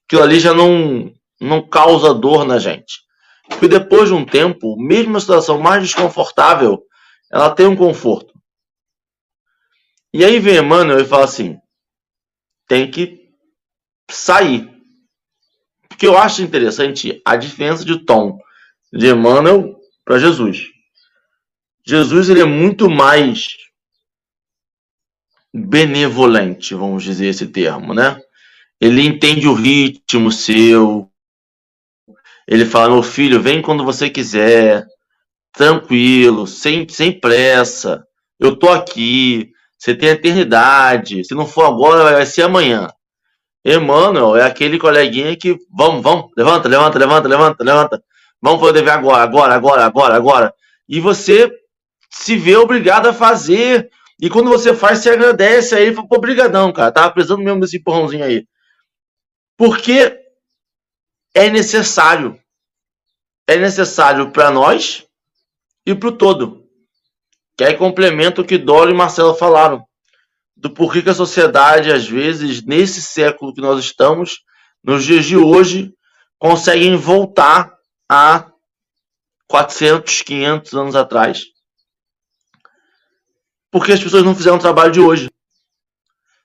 [0.06, 3.00] Aquilo ali já não, não causa dor na gente.
[3.48, 6.82] Porque depois de um tempo, mesmo a situação mais desconfortável,
[7.30, 8.31] ela tem um conforto.
[10.12, 11.58] E aí vem Emmanuel e fala assim:
[12.68, 13.30] tem que
[14.10, 14.70] sair.
[15.88, 18.38] Porque eu acho interessante a diferença de tom
[18.92, 20.66] de Emmanuel para Jesus.
[21.84, 23.56] Jesus ele é muito mais
[25.52, 28.20] benevolente, vamos dizer esse termo, né?
[28.80, 31.10] Ele entende o ritmo seu.
[32.48, 34.86] Ele fala: meu filho, vem quando você quiser,
[35.52, 38.04] tranquilo, sem, sem pressa.
[38.38, 39.52] Eu tô aqui.
[39.82, 41.24] Você tem a eternidade.
[41.24, 42.86] Se não for agora, vai ser amanhã.
[43.64, 48.04] Emmanuel é aquele coleguinha que vamos, vamos, levanta, levanta, levanta, levanta, levanta.
[48.40, 50.54] Vamos fazer agora, agora, agora, agora, agora.
[50.88, 51.50] E você
[52.08, 53.90] se vê obrigado a fazer.
[54.20, 55.74] E quando você faz, você agradece.
[55.74, 56.92] Aí ele fala, pô, obrigadão, cara.
[56.92, 58.46] Tava precisando mesmo desse empurrãozinho aí.
[59.56, 60.16] Porque
[61.34, 62.38] é necessário.
[63.48, 65.04] É necessário para nós
[65.84, 66.61] e para o todo
[67.56, 69.84] que aí complementa o que Doro e Marcelo falaram,
[70.56, 74.40] do porquê que a sociedade, às vezes, nesse século que nós estamos,
[74.82, 75.92] nos dias de hoje,
[76.38, 77.72] conseguem voltar
[78.08, 78.50] a
[79.48, 81.44] 400, 500 anos atrás.
[83.70, 85.30] Porque as pessoas não fizeram o trabalho de hoje.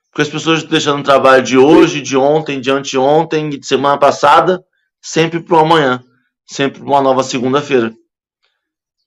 [0.10, 4.64] Porque as pessoas deixando o trabalho de hoje, de ontem, de anteontem, de semana passada,
[5.02, 6.04] sempre para o amanhã.
[6.46, 7.94] Sempre para uma nova segunda-feira.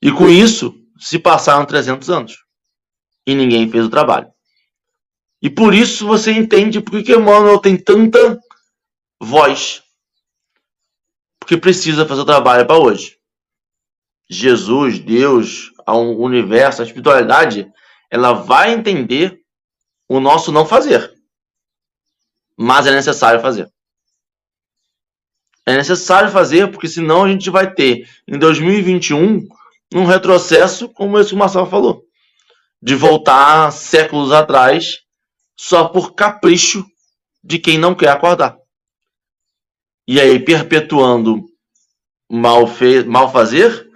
[0.03, 2.45] E com isso, se passaram 300 anos
[3.27, 4.31] e ninguém fez o trabalho.
[5.43, 8.39] E por isso você entende por que Emmanuel tem tanta
[9.19, 9.83] voz.
[11.39, 13.17] Porque precisa fazer o trabalho para hoje.
[14.29, 17.73] Jesus, Deus, o universo, a espiritualidade,
[18.11, 19.41] ela vai entender
[20.07, 21.13] o nosso não fazer.
[22.57, 23.73] Mas é necessário fazer.
[25.65, 29.49] É necessário fazer, porque senão a gente vai ter, em 2021,
[29.93, 32.03] num retrocesso como esse que o Marcelo falou.
[32.83, 35.01] De voltar séculos atrás
[35.59, 36.85] só por capricho
[37.43, 38.57] de quem não quer acordar.
[40.07, 41.45] E aí perpetuando
[42.31, 43.89] mal, fe mal fazer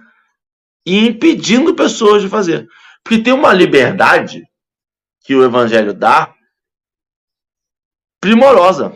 [0.85, 2.67] e impedindo pessoas de fazer.
[3.03, 4.43] Porque tem uma liberdade
[5.21, 6.33] que o evangelho dá
[8.21, 8.91] primorosa,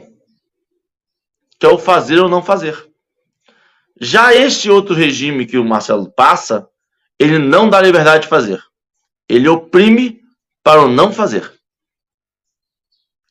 [1.60, 2.88] que é o fazer ou não fazer.
[4.00, 6.70] Já este outro regime que o Marcelo passa,
[7.20, 8.64] ele não dá liberdade de fazer.
[9.28, 10.22] Ele oprime
[10.64, 11.52] para o não fazer.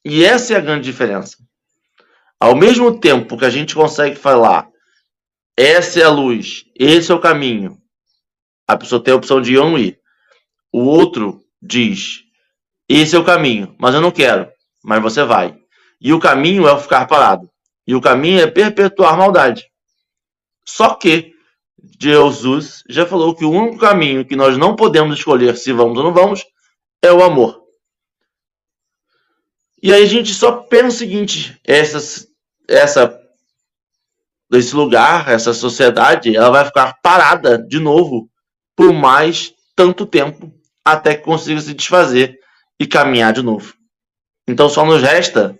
[0.04, 1.36] E essa é a grande diferença.
[2.38, 4.68] Ao mesmo tempo que a gente consegue falar,
[5.56, 7.76] essa é a luz, esse é o caminho,
[8.66, 9.98] a pessoa tem a opção de ir ou não ir.
[10.72, 12.20] O outro diz,
[12.88, 14.48] esse é o caminho, mas eu não quero,
[14.84, 15.58] mas você vai.
[16.00, 17.50] E o caminho é ficar parado.
[17.86, 19.66] E o caminho é perpetuar maldade.
[20.64, 21.34] Só que
[22.00, 26.04] Jesus já falou que o único caminho que nós não podemos escolher se vamos ou
[26.04, 26.44] não vamos
[27.02, 27.60] é o amor.
[29.82, 32.26] E aí a gente só pensa o seguinte: essa,
[32.68, 33.20] essa,
[34.52, 38.28] esse lugar, essa sociedade, ela vai ficar parada de novo
[38.76, 40.52] por mais tanto tempo
[40.84, 42.38] até que consiga se desfazer
[42.78, 43.74] e caminhar de novo.
[44.46, 45.58] Então só nos resta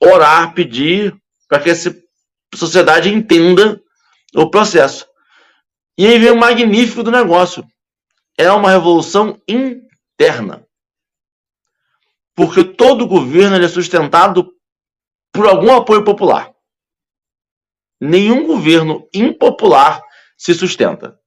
[0.00, 1.14] orar, pedir
[1.48, 1.94] para que essa
[2.54, 3.80] sociedade entenda
[4.34, 5.06] o processo.
[5.98, 7.64] E aí vem o magnífico do negócio.
[8.38, 10.66] É uma revolução interna.
[12.34, 14.52] Porque todo governo é sustentado
[15.32, 16.50] por algum apoio popular.
[18.00, 20.02] Nenhum governo impopular
[20.36, 21.18] se sustenta.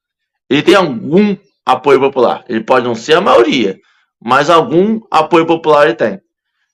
[0.47, 1.35] Ele tem algum
[1.65, 2.45] apoio popular.
[2.47, 3.79] Ele pode não ser a maioria,
[4.21, 6.21] mas algum apoio popular ele tem.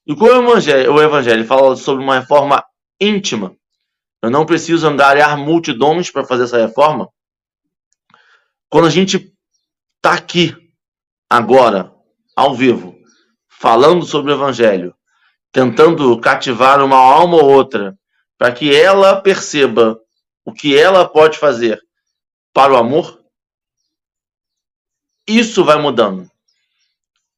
[0.06, 2.64] E como o evangelho, o evangelho fala sobre uma reforma
[3.00, 3.56] íntima,
[4.22, 7.10] eu não preciso angariar multidões para fazer essa reforma.
[8.70, 9.34] Quando a gente
[9.98, 10.56] está aqui,
[11.30, 11.94] agora,
[12.36, 12.96] ao vivo,
[13.48, 14.96] falando sobre o Evangelho,
[15.52, 17.98] tentando cativar uma alma ou outra,
[18.38, 20.00] para que ela perceba
[20.44, 21.82] o que ela pode fazer
[22.54, 23.24] para o amor,
[25.28, 26.30] isso vai mudando.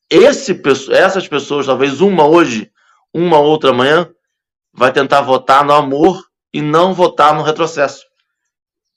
[0.10, 0.60] Esse,
[0.92, 2.72] essas pessoas, talvez uma hoje,
[3.14, 4.10] uma outra amanhã,
[4.74, 8.06] vai tentar votar no amor e não votar no retrocesso.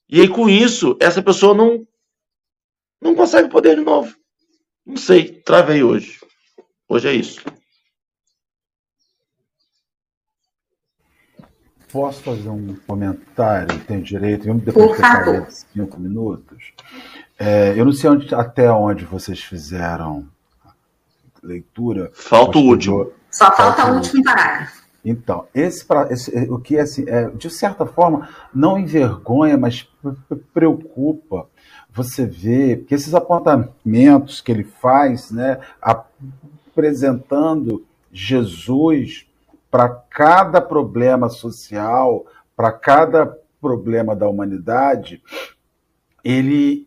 [0.09, 1.87] E aí, com isso, essa pessoa não,
[3.01, 4.15] não consegue poder de novo.
[4.85, 6.19] Não sei, travei hoje.
[6.89, 7.41] Hoje é isso.
[11.93, 13.79] Posso fazer um comentário?
[13.85, 14.47] Tenho direito?
[14.47, 16.73] Vamos depois de cinco minutos.
[17.39, 20.29] É, eu não sei onde, até onde vocês fizeram
[21.43, 22.11] leitura.
[22.15, 23.13] Falta o último.
[23.31, 24.80] Só falta o último parágrafo.
[25.05, 29.89] Então, esse, esse, o que assim, é, de certa forma não envergonha, mas
[30.53, 31.47] preocupa
[31.91, 39.27] você ver que esses apontamentos que ele faz, né, apresentando Jesus
[39.71, 42.27] para cada problema social,
[42.57, 43.27] para cada
[43.61, 45.23] problema da humanidade,
[46.23, 46.87] ele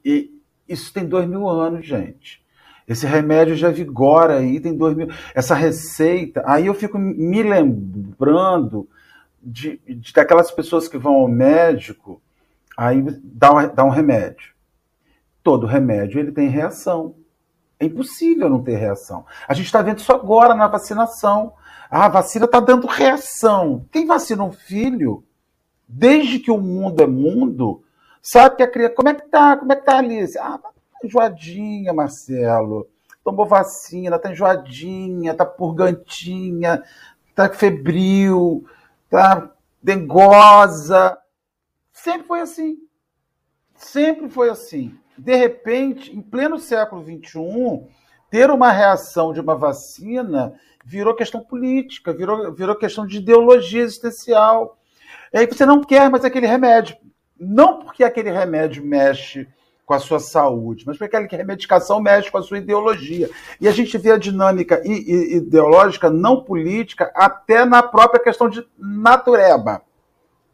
[0.67, 2.42] isso tem dois mil anos, gente.
[2.87, 5.07] Esse remédio já vigora aí, tem dois mil.
[5.33, 8.87] Essa receita, aí eu fico me lembrando
[9.41, 12.21] de, de daquelas pessoas que vão ao médico,
[12.77, 14.53] aí dá, dá um remédio.
[15.41, 17.15] Todo remédio ele tem reação.
[17.79, 19.25] É impossível não ter reação.
[19.47, 21.53] A gente está vendo isso agora na vacinação.
[21.89, 23.85] Ah, a vacina está dando reação.
[23.91, 25.23] Quem vacina um filho,
[25.87, 27.83] desde que o mundo é mundo,
[28.21, 28.95] sabe que a criança.
[28.95, 29.57] Como é que tá?
[29.57, 30.37] Como é que tá Alice?
[30.37, 30.59] Ah,
[31.07, 32.87] enjoadinha, Marcelo.
[33.23, 36.83] Tomou vacina, tá enjoadinha, tá purgantinha,
[37.33, 38.65] tá febril,
[39.09, 39.51] tá
[39.81, 41.17] dengosa.
[41.91, 42.77] Sempre foi assim.
[43.75, 44.97] Sempre foi assim.
[45.17, 47.87] De repente, em pleno século XXI,
[48.29, 54.77] ter uma reação de uma vacina virou questão política, virou, virou questão de ideologia existencial.
[55.31, 56.97] E aí você não quer mais aquele remédio.
[57.39, 59.47] Não porque aquele remédio mexe
[59.85, 63.29] com a sua saúde, mas porque aquela medicação mexe com a sua ideologia.
[63.59, 69.81] E a gente vê a dinâmica ideológica, não política, até na própria questão de natureba.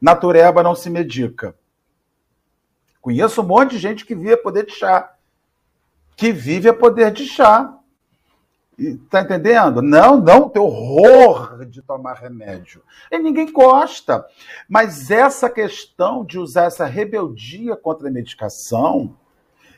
[0.01, 1.55] Natureba não se medica.
[3.01, 5.13] Conheço um monte de gente que vive a poder de chá.
[6.15, 7.75] Que vive a poder de chá.
[9.09, 9.81] Tá entendendo?
[9.81, 12.81] Não, não tem horror de tomar remédio.
[13.11, 14.25] E ninguém gosta.
[14.69, 19.17] Mas essa questão de usar essa rebeldia contra a medicação,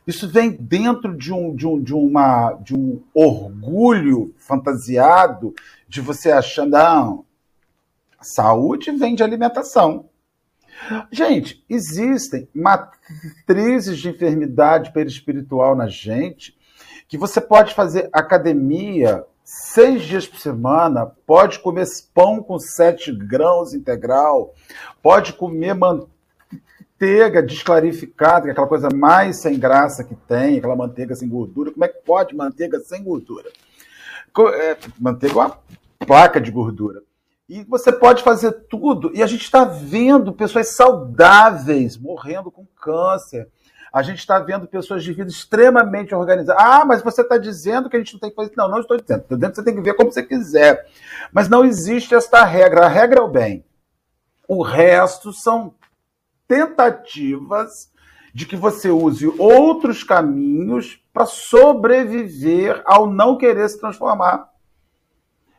[0.05, 5.53] isso vem dentro de um, de um, de uma, de um orgulho fantasiado
[5.87, 7.25] de você achar, não,
[8.21, 10.09] saúde vem de alimentação.
[11.11, 16.57] Gente, existem matrizes de enfermidade perispiritual na gente
[17.07, 23.73] que você pode fazer academia seis dias por semana, pode comer pão com sete grãos
[23.73, 24.53] integral,
[25.03, 26.20] pode comer manteiga
[27.41, 31.71] desclarificada, que é aquela coisa mais sem graça que tem, aquela manteiga sem gordura.
[31.71, 33.49] Como é que pode manteiga sem gordura?
[34.55, 35.57] É, manteiga é uma
[35.99, 37.01] placa de gordura.
[37.49, 39.11] E você pode fazer tudo.
[39.13, 43.47] E a gente está vendo pessoas saudáveis morrendo com câncer
[43.91, 46.63] a gente está vendo pessoas de vida extremamente organizadas.
[46.63, 48.53] Ah, mas você está dizendo que a gente não tem que fazer.
[48.55, 49.21] Não, não estou dizendo.
[49.21, 50.87] Estou dizendo que você tem que ver como você quiser.
[51.33, 52.85] Mas não existe esta regra.
[52.85, 53.65] A regra é o bem.
[54.47, 55.75] O resto são
[56.51, 57.89] tentativas
[58.33, 64.49] de que você use outros caminhos para sobreviver ao não querer se transformar.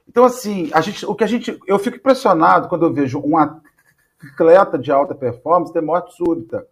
[0.06, 1.58] Então, assim, a gente, o que a gente.
[1.66, 6.66] Eu fico impressionado quando eu vejo um atleta de alta performance ter morte súbita.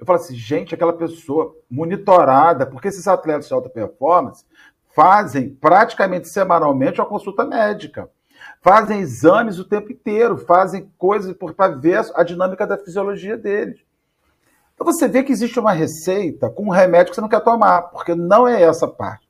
[0.00, 4.44] Eu falo assim, gente, aquela pessoa monitorada, porque esses atletas de alta performance
[4.96, 8.10] fazem praticamente semanalmente uma consulta médica.
[8.68, 13.80] Fazem exames o tempo inteiro, fazem coisas para ver a dinâmica da fisiologia deles.
[14.74, 17.84] Então você vê que existe uma receita com um remédio que você não quer tomar,
[17.84, 19.26] porque não é essa parte.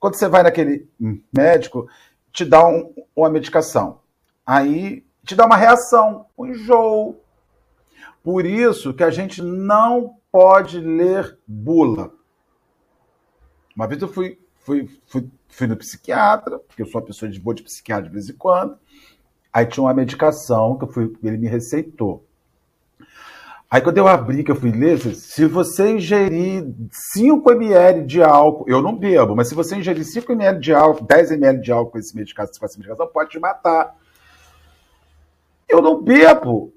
[0.00, 0.88] Quando você vai naquele
[1.32, 1.88] médico,
[2.32, 4.00] te dá um, uma medicação.
[4.44, 7.20] Aí te dá uma reação, um enjoo.
[8.24, 12.12] Por isso que a gente não pode ler bula.
[13.76, 17.40] Uma vez eu fui, fui, fui, fui no psiquiatra, porque eu sou uma pessoa de
[17.40, 18.78] boa de psiquiatra de vez em quando.
[19.52, 22.24] Aí tinha uma medicação que eu fui, ele me receitou.
[23.70, 26.66] Aí quando eu abri, que eu fui ler, se você ingerir
[27.14, 31.04] 5 ml de álcool, eu não bebo, mas se você ingerir 5 ml de álcool,
[31.04, 33.96] 10 ml de álcool com esse medicação, com essa medicação, pode te matar.
[35.68, 36.74] Eu não bebo,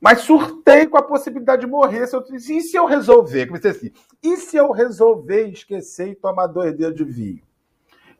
[0.00, 2.08] mas surtei com a possibilidade de morrer.
[2.08, 3.46] Se eu, e se eu resolver?
[3.46, 7.42] Comecei assim, e se eu resolver esquecer e tomar dois dedos de vinho?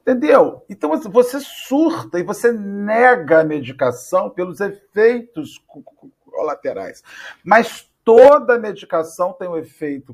[0.03, 0.64] Entendeu?
[0.68, 5.64] Então assim, você surta e você nega a medicação pelos efeitos
[6.26, 7.03] colaterais.
[7.44, 10.12] Mas toda medicação tem um efeito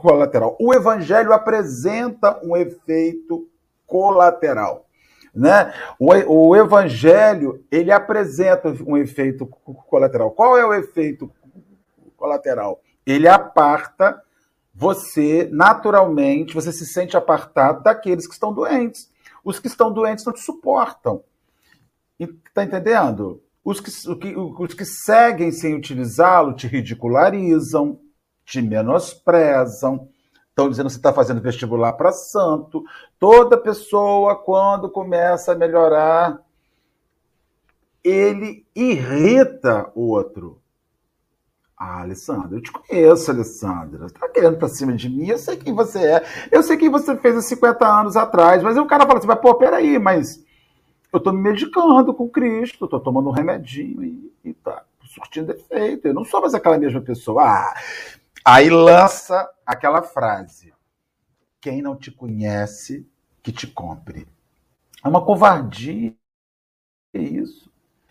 [0.00, 0.56] colateral.
[0.58, 3.46] O evangelho apresenta um efeito
[3.86, 4.86] colateral.
[5.34, 5.74] Né?
[5.98, 10.30] O, o evangelho ele apresenta um efeito colateral.
[10.30, 11.30] Qual é o efeito
[12.16, 12.80] colateral?
[13.06, 14.22] Ele aparta
[14.74, 19.10] você naturalmente, você se sente apartado daqueles que estão doentes.
[19.46, 21.22] Os que estão doentes não te suportam.
[22.18, 23.40] Está entendendo?
[23.64, 23.90] Os que,
[24.36, 28.00] os que seguem sem utilizá-lo te ridicularizam,
[28.44, 30.08] te menosprezam,
[30.48, 32.82] estão dizendo que você está fazendo vestibular para santo.
[33.20, 36.40] Toda pessoa, quando começa a melhorar,
[38.02, 40.60] ele irrita o outro.
[41.78, 44.08] Ah, Alessandra, eu te conheço, Alessandra.
[44.10, 45.28] Tá querendo pra cima de mim?
[45.28, 46.24] Eu sei quem você é.
[46.50, 48.62] Eu sei quem você fez há 50 anos atrás.
[48.62, 50.42] Mas o cara fala assim, mas pô, peraí, mas
[51.12, 56.08] eu estou me medicando com Cristo, estou tomando um remedinho e, e tá surtindo efeito.
[56.08, 57.42] Eu não sou mais aquela mesma pessoa.
[57.44, 57.74] Ah,
[58.44, 60.72] aí lança aquela frase:
[61.60, 63.06] quem não te conhece,
[63.42, 64.26] que te compre.
[65.04, 66.14] É uma covardia
[67.14, 67.65] é isso.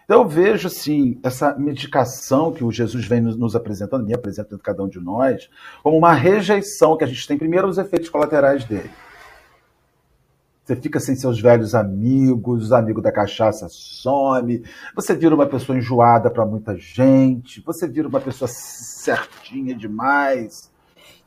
[0.06, 4.84] Então eu vejo assim essa medicação que o Jesus vem nos apresentando, me apresentando cada
[4.84, 5.49] um de nós,
[5.82, 8.89] como uma rejeição que a gente tem primeiro os efeitos colaterais dele.
[10.64, 14.64] Você fica sem seus velhos amigos, os amigos da cachaça some,
[14.95, 20.72] você vira uma pessoa enjoada para muita gente, você vira uma pessoa certinha demais,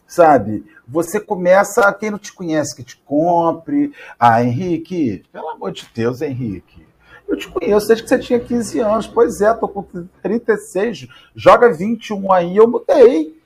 [0.09, 0.65] sabe?
[0.89, 3.93] Você começa, quem não te conhece que te compre.
[4.19, 6.88] Ah, Henrique, pelo amor de Deus, Henrique.
[7.29, 9.07] Eu te conheço desde que você tinha 15 anos.
[9.07, 9.83] Pois é, tô com
[10.23, 11.07] 36,
[11.37, 13.39] joga 21 aí, eu mudei.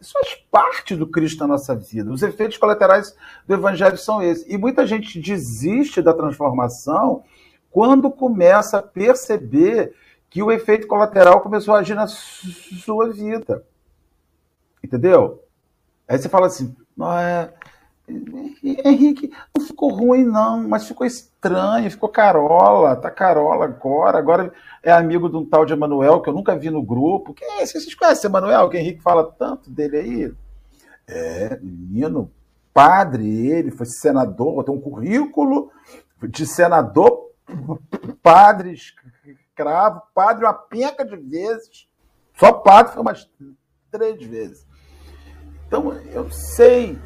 [0.00, 2.10] Isso faz parte do Cristo na nossa vida.
[2.10, 3.14] Os efeitos colaterais
[3.46, 4.44] do Evangelho são esses.
[4.48, 7.22] E muita gente desiste da transformação
[7.70, 9.94] quando começa a perceber
[10.28, 13.64] que o efeito colateral começou a agir na sua vida.
[14.82, 15.44] Entendeu?
[16.08, 17.52] Aí você fala assim, não é,
[18.08, 24.90] Henrique, não ficou ruim, não, mas ficou estranho, ficou carola, tá carola agora, agora é
[24.90, 27.32] amigo de um tal de Emanuel que eu nunca vi no grupo.
[27.32, 27.80] Quem é esse?
[27.80, 30.34] Vocês conhecem Emanuel, que Henrique fala tanto dele aí?
[31.06, 32.30] É, menino,
[32.72, 35.70] padre, ele foi senador, tem um currículo
[36.22, 37.30] de senador,
[38.22, 38.74] padre,
[39.52, 41.88] escravo, padre uma penca de vezes.
[42.38, 43.28] Só padre foi umas
[43.90, 44.66] três vezes.
[45.66, 46.98] Então, eu sei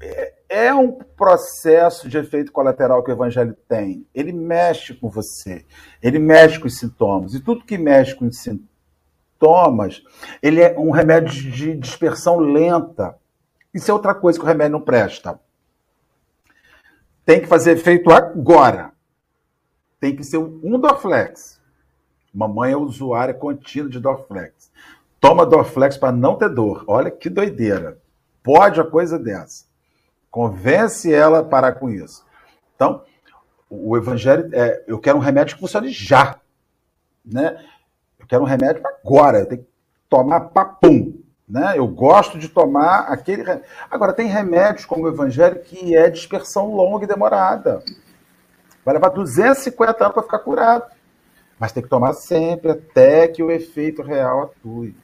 [0.00, 4.06] é, é um processo de efeito colateral que o evangelho tem.
[4.14, 5.64] Ele mexe com você,
[6.02, 7.34] ele mexe com os sintomas.
[7.34, 10.02] E tudo que mexe com os sintomas,
[10.42, 13.16] ele é um remédio de dispersão lenta.
[13.72, 15.38] Isso é outra coisa que o remédio não presta.
[17.24, 18.92] Tem que fazer efeito agora.
[20.00, 21.60] Tem que ser um Dorflex.
[22.32, 24.72] Mamãe é usuária contínua de Dorflex.
[25.20, 26.84] Toma Dorflex para não ter dor.
[26.86, 28.00] Olha que doideira.
[28.42, 29.69] Pode a coisa dessa.
[30.30, 32.24] Convence ela a parar com isso.
[32.74, 33.02] Então,
[33.68, 36.38] o evangelho é, eu quero um remédio que funcione já,
[37.24, 37.64] né?
[38.18, 39.68] Eu quero um remédio agora, eu tenho que
[40.08, 41.20] tomar papum.
[41.50, 41.74] Né?
[41.76, 43.42] Eu gosto de tomar aquele.
[43.90, 47.82] Agora, tem remédios como o Evangelho que é dispersão longa e demorada.
[48.84, 50.84] Vai levar 250 anos para ficar curado.
[51.58, 54.96] Mas tem que tomar sempre até que o efeito real atue.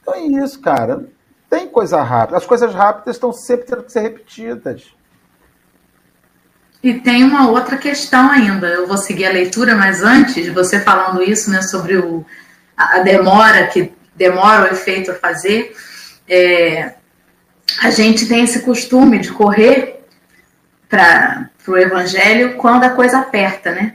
[0.00, 1.04] Então é isso, cara.
[1.50, 2.38] Tem coisa rápida.
[2.38, 4.84] As coisas rápidas estão sempre tendo que ser repetidas.
[6.80, 8.68] E tem uma outra questão ainda.
[8.68, 12.24] Eu vou seguir a leitura, mas antes, você falando isso, né, sobre o,
[12.76, 15.74] a demora que demora o efeito a fazer,
[16.28, 16.94] é,
[17.82, 20.04] a gente tem esse costume de correr
[20.88, 23.94] para o evangelho quando a coisa aperta, né?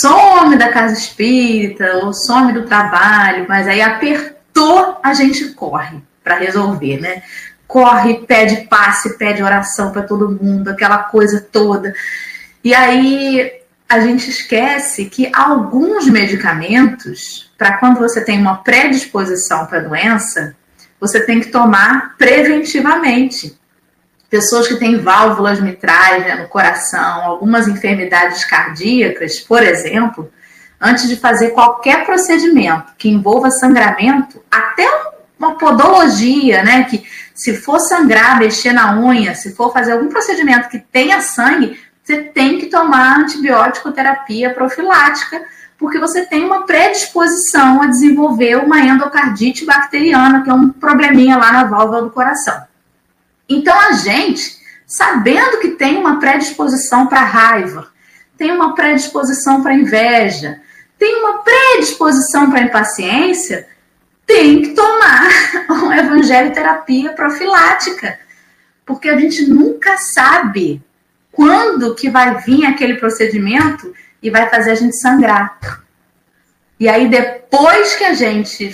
[0.00, 6.38] Some da casa espírita ou some do trabalho, mas aí apertou, a gente corre para
[6.38, 7.22] resolver, né?
[7.68, 11.94] Corre, pede passe, pede oração para todo mundo, aquela coisa toda.
[12.64, 13.52] E aí
[13.88, 20.56] a gente esquece que alguns medicamentos, para quando você tem uma predisposição para doença,
[21.00, 23.56] você tem que tomar preventivamente.
[24.28, 30.28] Pessoas que têm válvulas mitrais né, no coração, algumas enfermidades cardíacas, por exemplo,
[30.80, 35.05] antes de fazer qualquer procedimento que envolva sangramento, até
[35.38, 36.84] uma podologia, né?
[36.84, 41.78] Que se for sangrar, mexer na unha, se for fazer algum procedimento que tenha sangue,
[42.02, 45.44] você tem que tomar antibiótico terapia profilática,
[45.78, 51.52] porque você tem uma predisposição a desenvolver uma endocardite bacteriana, que é um probleminha lá
[51.52, 52.62] na válvula do coração.
[53.48, 54.56] Então a gente,
[54.86, 57.88] sabendo que tem uma predisposição para raiva,
[58.38, 60.60] tem uma predisposição para inveja,
[60.98, 63.66] tem uma predisposição para impaciência,
[64.26, 65.28] tem que tomar
[65.70, 68.18] uma evangelho terapia profilática,
[68.84, 70.82] porque a gente nunca sabe
[71.30, 75.58] quando que vai vir aquele procedimento e vai fazer a gente sangrar.
[76.78, 78.70] E aí, depois que a gente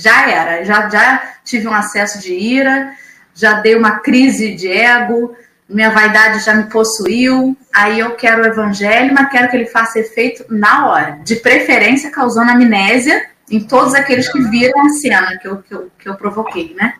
[0.00, 2.92] já era, já, já tive um acesso de ira,
[3.34, 5.34] já dei uma crise de ego,
[5.68, 9.98] minha vaidade já me possuiu, aí eu quero o evangelho, mas quero que ele faça
[9.98, 15.48] efeito na hora, de preferência causando amnésia em todos aqueles que viram a cena que
[15.48, 16.94] eu, que eu, que eu provoquei, né?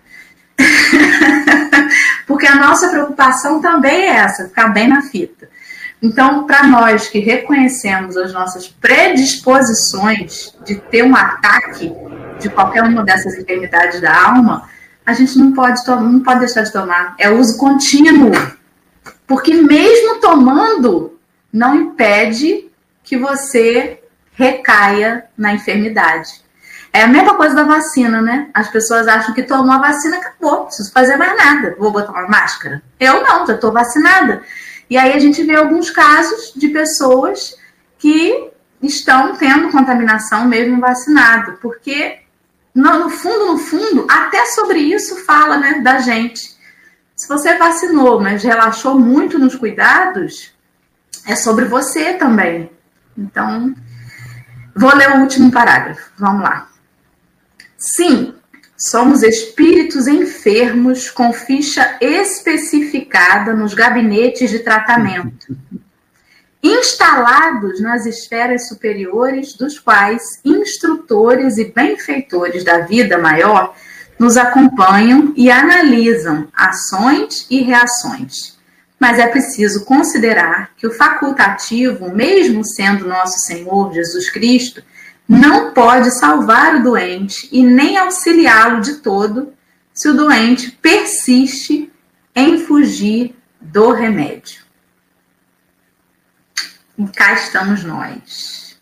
[2.27, 5.49] Porque a nossa preocupação também é essa, ficar bem na fita.
[6.01, 11.93] Então, para nós que reconhecemos as nossas predisposições de ter um ataque
[12.39, 14.69] de qualquer uma dessas enfermidades da alma,
[15.05, 17.15] a gente não pode, não pode deixar de tomar.
[17.19, 18.31] É uso contínuo.
[19.27, 21.19] Porque mesmo tomando,
[21.53, 22.69] não impede
[23.03, 23.98] que você
[24.39, 26.41] recaia na enfermidade.
[26.93, 28.49] É a mesma coisa da vacina, né?
[28.55, 31.77] As pessoas acham que tomou a vacina, acabou, não preciso fazer mais nada.
[31.79, 32.81] Vou botar uma máscara.
[32.99, 34.43] Eu não, já estou vacinada.
[34.89, 37.57] E aí a gente vê alguns casos de pessoas
[37.99, 38.49] que
[38.81, 42.21] estão tendo contaminação mesmo vacinado, porque
[42.73, 46.57] no, no fundo, no fundo, até sobre isso fala, né, da gente.
[47.17, 50.55] Se você vacinou, mas relaxou muito nos cuidados,
[51.27, 52.71] é sobre você também.
[53.17, 53.75] Então,
[54.79, 56.11] vou ler o último parágrafo.
[56.17, 56.69] Vamos lá.
[57.77, 58.35] Sim,
[58.77, 65.57] somos espíritos enfermos com ficha especificada nos gabinetes de tratamento,
[66.63, 73.75] instalados nas esferas superiores, dos quais instrutores e benfeitores da vida maior
[74.19, 78.58] nos acompanham e analisam ações e reações.
[78.99, 84.83] Mas é preciso considerar que o facultativo, mesmo sendo nosso Senhor Jesus Cristo,
[85.29, 89.53] não pode salvar o doente e nem auxiliá-lo de todo
[89.93, 91.93] se o doente persiste
[92.35, 94.63] em fugir do remédio.
[96.97, 98.79] E cá estamos nós.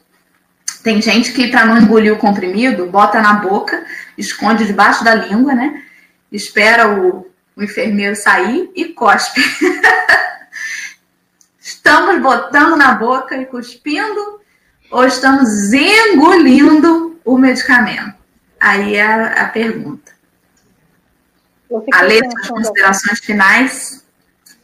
[0.82, 3.84] Tem gente que, para não engolir o comprimido, bota na boca,
[4.16, 5.82] esconde debaixo da língua, né?
[6.30, 7.26] Espera o,
[7.56, 9.40] o enfermeiro sair e cospe.
[11.58, 14.40] Estamos botando na boca e cuspindo
[14.90, 18.14] ou estamos engolindo o medicamento?
[18.60, 20.12] Aí é a, pergunta.
[21.92, 23.26] A letra das considerações aqui.
[23.26, 24.06] finais.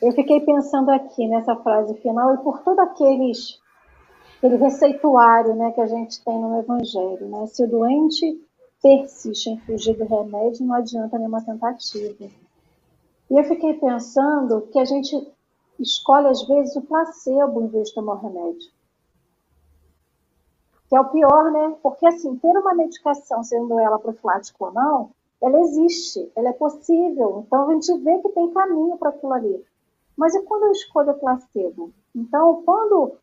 [0.01, 3.61] Eu fiquei pensando aqui nessa frase final e por todo aqueles
[4.39, 7.29] aquele receituário né, que a gente tem no Evangelho.
[7.29, 7.47] Né?
[7.47, 8.41] Se o doente
[8.83, 12.29] persiste em fugir do remédio, não adianta nenhuma tentativa.
[13.33, 15.27] E eu fiquei pensando que a gente
[15.81, 18.71] escolhe, às vezes, o placebo em vez de tomar o remédio
[20.93, 21.75] que é o pior, né?
[21.83, 25.11] Porque, assim, ter uma medicação, sendo ela profilática ou não,
[25.41, 27.45] ela existe, ela é possível.
[27.47, 29.65] Então, a gente vê que tem caminho para aquilo ali.
[30.15, 31.95] Mas e quando eu escolho o placebo?
[32.15, 33.15] Então, quando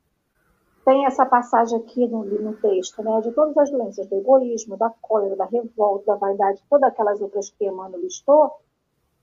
[0.84, 4.90] tem essa passagem aqui no, no texto, né, de todas as doenças do egoísmo, da
[4.90, 8.52] cólera, da revolta, da vaidade, todas aquelas outras que Emmanuel listou,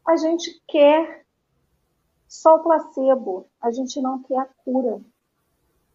[0.07, 1.25] a gente quer
[2.29, 5.01] só o placebo, a gente não quer a cura.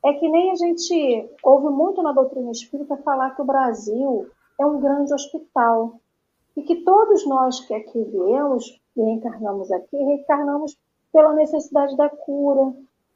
[0.03, 4.66] É que nem a gente ouve muito na doutrina espírita falar que o Brasil é
[4.66, 5.99] um grande hospital
[6.57, 10.78] e que todos nós que aqui viemos e reencarnamos aqui, reencarnamos
[11.14, 12.74] pela necessidade da cura,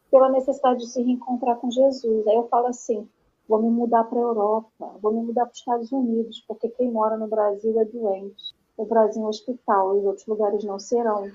[0.09, 2.27] pela necessidade de se reencontrar com Jesus.
[2.27, 3.07] Aí eu falo assim:
[3.49, 6.89] vou me mudar para a Europa, vou me mudar para os Estados Unidos, porque quem
[6.89, 8.54] mora no Brasil é doente.
[8.77, 11.31] O Brasil é um hospital e os outros lugares não serão.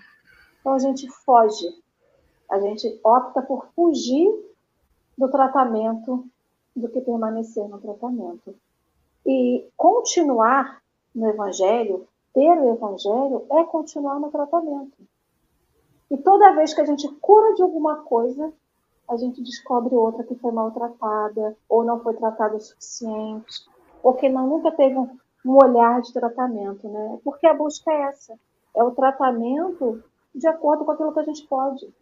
[0.60, 1.66] Então a gente foge,
[2.50, 4.28] a gente opta por fugir
[5.16, 6.24] do tratamento
[6.74, 8.54] do que permanecer no tratamento.
[9.26, 10.80] E continuar
[11.14, 14.96] no Evangelho, ter o Evangelho, é continuar no tratamento.
[16.10, 18.52] E toda vez que a gente cura de alguma coisa,
[19.08, 23.68] a gente descobre outra que foi maltratada, ou não foi tratada o suficiente,
[24.02, 27.18] ou que não, nunca teve um, um olhar de tratamento, né?
[27.24, 28.38] Porque a busca é essa,
[28.74, 30.02] é o tratamento
[30.34, 31.92] de acordo com aquilo que a gente pode.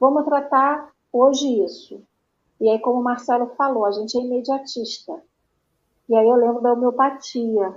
[0.00, 2.00] Vamos tratar hoje isso.
[2.60, 5.22] E aí, como o Marcelo falou, a gente é imediatista.
[6.08, 7.76] E aí eu lembro da homeopatia.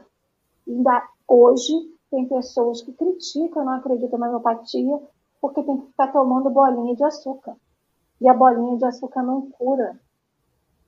[0.68, 1.74] Ainda hoje
[2.10, 5.02] tem pessoas que criticam, não acreditam na homeopatia,
[5.42, 7.56] porque tem que ficar tomando bolinha de açúcar
[8.22, 10.00] e a bolinha de açúcar não cura.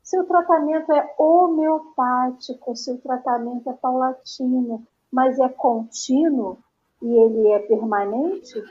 [0.04, 6.58] Se o tratamento é homeopático, se o tratamento é paulatino, mas é contínuo
[7.02, 8.64] e ele é permanente,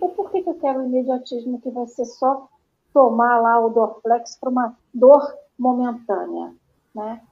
[0.00, 2.48] ou por que, eu quero o imediatismo que vai ser só
[2.92, 6.54] tomar lá o Dorflex para uma dor momentânea,
[6.94, 7.22] né?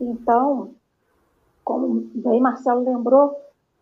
[0.00, 0.74] Então,
[1.64, 3.36] como bem Marcelo lembrou,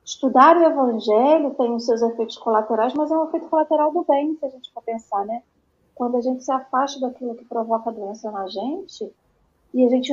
[0.04, 4.34] estudar o evangelho tem os seus efeitos colaterais, mas é um efeito colateral do bem,
[4.36, 5.42] se a gente for pensar, né?
[5.98, 9.12] Quando a gente se afasta daquilo que provoca doença na gente
[9.74, 10.12] e a gente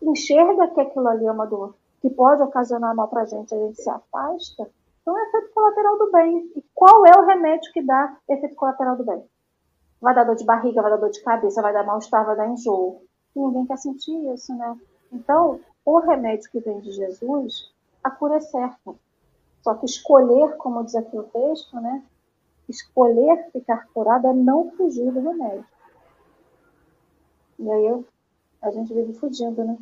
[0.00, 3.58] enxerga que aquilo ali é uma dor que pode ocasionar mal para a gente, a
[3.58, 4.70] gente se afasta,
[5.02, 6.52] então é efeito colateral do bem.
[6.54, 9.24] E qual é o remédio que dá efeito colateral do bem?
[10.00, 12.48] Vai dar dor de barriga, vai dar dor de cabeça, vai dar mal-estar, vai dar
[12.48, 13.02] enjoo.
[13.34, 14.78] E ninguém quer sentir isso, né?
[15.12, 17.72] Então, o remédio que vem de Jesus,
[18.04, 18.94] a cura é certa.
[19.62, 22.04] Só que escolher, como diz aqui o texto, né?
[22.68, 25.64] Escolher ficar curado é não fugir do remédio.
[27.58, 28.06] E aí eu,
[28.62, 29.76] a gente vive fugindo, né?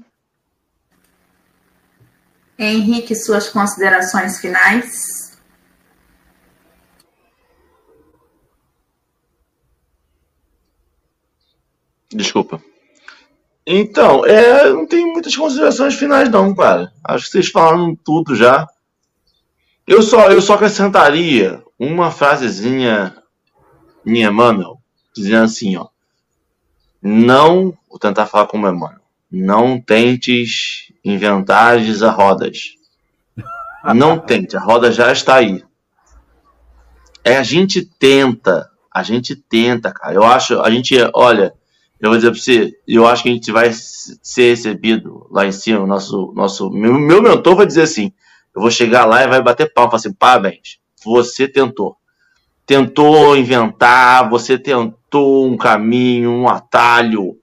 [2.59, 5.37] Henrique, suas considerações finais?
[12.11, 12.63] Desculpa.
[13.67, 16.93] Então, é, não tem muitas considerações finais não, cara.
[17.05, 18.67] Acho que vocês falaram tudo já.
[19.87, 23.17] Eu só, eu só acrescentaria uma frasezinha
[24.05, 24.81] em Emmanuel,
[25.15, 25.89] dizendo assim, ó.
[27.03, 29.01] Não, vou tentar falar como Emmanuel.
[29.31, 32.75] Não tentes inventar a rodas.
[33.95, 35.63] Não tente, a roda já está aí.
[37.23, 40.15] É a gente tenta, a gente tenta, cara.
[40.15, 41.53] Eu acho, a gente, olha,
[42.01, 45.53] eu vou dizer para você, eu acho que a gente vai ser recebido lá em
[45.53, 48.13] cima, nosso, nosso, meu, meu mentor vai dizer assim,
[48.55, 51.97] eu vou chegar lá e vai bater palma, falar assim, parabéns, você tentou.
[52.67, 57.39] Tentou inventar, você tentou um caminho, um atalho,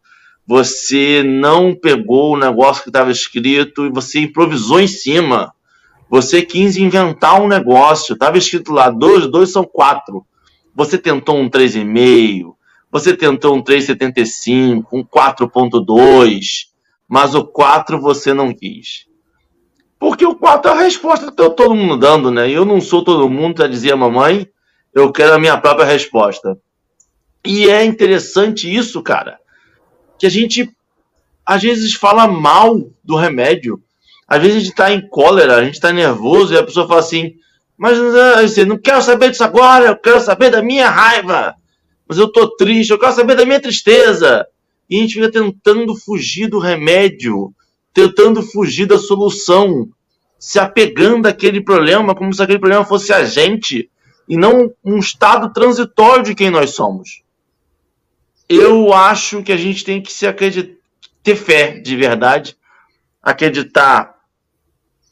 [0.45, 5.53] você não pegou o negócio que estava escrito e você improvisou em cima.
[6.09, 10.25] Você quis inventar um negócio, estava escrito lá, dois, dois são quatro.
[10.75, 12.55] Você tentou um 3,5,
[12.91, 16.67] você tentou um 3,75, um 4,2,
[17.07, 19.05] mas o 4 você não quis.
[20.03, 22.51] Porque o 4 é a resposta que tá todo mundo dando, né?
[22.51, 24.45] Eu não sou todo mundo, já dizia a mamãe,
[24.93, 26.57] eu quero a minha própria resposta.
[27.41, 29.39] E é interessante isso, cara,
[30.19, 30.69] que a gente
[31.45, 33.81] às vezes fala mal do remédio.
[34.27, 36.99] Às vezes a gente tá em cólera, a gente tá nervoso e a pessoa fala
[36.99, 37.35] assim:
[37.77, 41.55] Mas assim, não quero saber disso agora, eu quero saber da minha raiva.
[42.05, 44.45] Mas eu tô triste, eu quero saber da minha tristeza.
[44.89, 47.55] E a gente fica tentando fugir do remédio
[47.93, 49.87] tentando fugir da solução,
[50.39, 53.89] se apegando àquele problema como se aquele problema fosse a gente
[54.27, 57.21] e não um estado transitório de quem nós somos.
[58.49, 60.75] Eu acho que a gente tem que se acreditar,
[61.21, 62.57] ter fé de verdade,
[63.21, 64.15] acreditar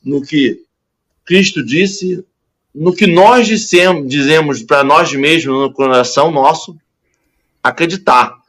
[0.04, 0.66] no que
[1.24, 2.26] Cristo disse,
[2.74, 6.76] no que nós dissemos, dizemos para nós mesmos no coração nosso,
[7.64, 8.41] acreditar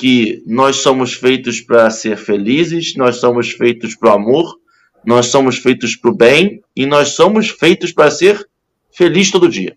[0.00, 4.56] que nós somos feitos para ser felizes, nós somos feitos para o amor,
[5.04, 8.48] nós somos feitos para o bem e nós somos feitos para ser
[8.90, 9.76] feliz todo dia.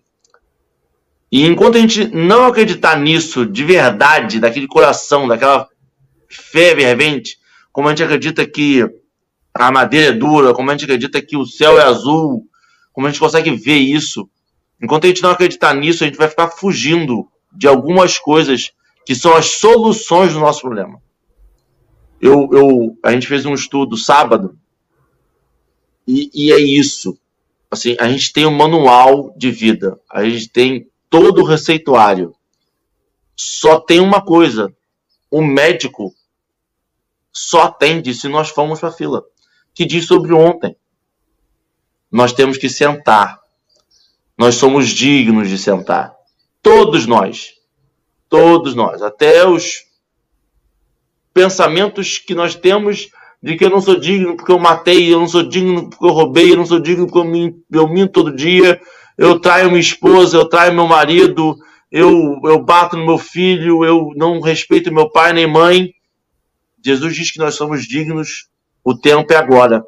[1.30, 5.68] E enquanto a gente não acreditar nisso de verdade, daquele coração, daquela
[6.26, 7.36] fé fervente,
[7.70, 8.82] como a gente acredita que
[9.52, 12.46] a madeira é dura, como a gente acredita que o céu é azul,
[12.94, 14.26] como a gente consegue ver isso.
[14.82, 18.72] Enquanto a gente não acreditar nisso, a gente vai ficar fugindo de algumas coisas
[19.04, 21.02] que são as soluções do nosso problema.
[22.20, 24.58] Eu, eu, a gente fez um estudo sábado
[26.06, 27.18] e, e é isso.
[27.70, 32.34] Assim, a gente tem um manual de vida, a gente tem todo o receituário.
[33.36, 34.74] Só tem uma coisa:
[35.30, 36.14] o médico
[37.32, 39.24] só atende se nós formos para a fila
[39.74, 40.76] que diz sobre ontem.
[42.10, 43.40] Nós temos que sentar.
[44.38, 46.14] Nós somos dignos de sentar.
[46.62, 47.54] Todos nós.
[48.34, 49.00] Todos nós.
[49.00, 49.84] Até os
[51.32, 53.08] pensamentos que nós temos
[53.40, 56.10] de que eu não sou digno porque eu matei, eu não sou digno porque eu
[56.10, 58.80] roubei, eu não sou digno porque eu, minto, eu minto todo dia,
[59.16, 61.56] eu traio minha esposa, eu traio meu marido,
[61.92, 65.94] eu, eu bato no meu filho, eu não respeito meu pai nem mãe.
[66.84, 68.48] Jesus diz que nós somos dignos
[68.82, 69.86] o tempo é agora.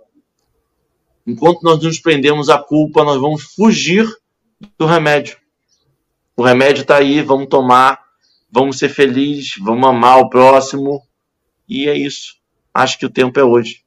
[1.26, 4.06] Enquanto nós nos prendemos à culpa, nós vamos fugir
[4.78, 5.36] do remédio.
[6.36, 8.05] O remédio está aí, vamos tomar,
[8.56, 11.02] vamos ser felizes, vamos amar o próximo.
[11.68, 12.36] E é isso.
[12.72, 13.84] Acho que o tempo é hoje.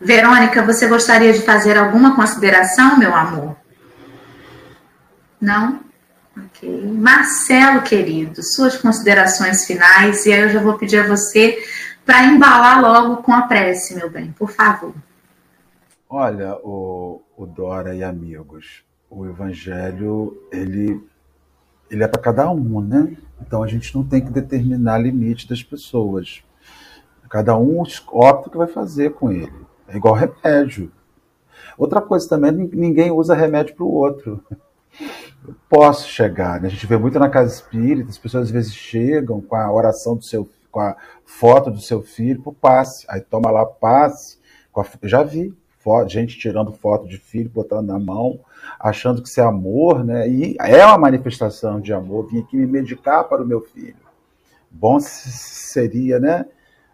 [0.00, 3.56] Verônica, você gostaria de fazer alguma consideração, meu amor?
[5.40, 5.80] Não?
[6.36, 6.68] Ok.
[6.98, 11.64] Marcelo, querido, suas considerações finais, e aí eu já vou pedir a você
[12.04, 14.94] para embalar logo com a prece, meu bem, por favor.
[16.08, 21.00] Olha, o, o Dora e amigos, o Evangelho, ele,
[21.90, 23.16] ele é para cada um, né?
[23.40, 26.42] Então a gente não tem que determinar limite das pessoas.
[27.28, 29.66] Cada um opta o que vai fazer com ele.
[29.88, 30.90] É igual remédio.
[31.76, 34.42] Outra coisa também, ninguém usa remédio para o outro
[35.68, 36.60] posso chegar.
[36.60, 36.68] Né?
[36.68, 40.16] A gente vê muito na casa espírita, as pessoas às vezes chegam com a oração
[40.16, 43.06] do seu, com a foto do seu filho pro passe.
[43.08, 44.38] Aí toma lá passe.
[44.74, 45.54] A, já vi
[46.08, 48.40] gente tirando foto de filho, botando na mão,
[48.78, 50.28] achando que isso é amor, né?
[50.28, 52.26] E é uma manifestação de amor.
[52.26, 53.96] Vim aqui me medicar para o meu filho.
[54.70, 56.46] Bom seria, né?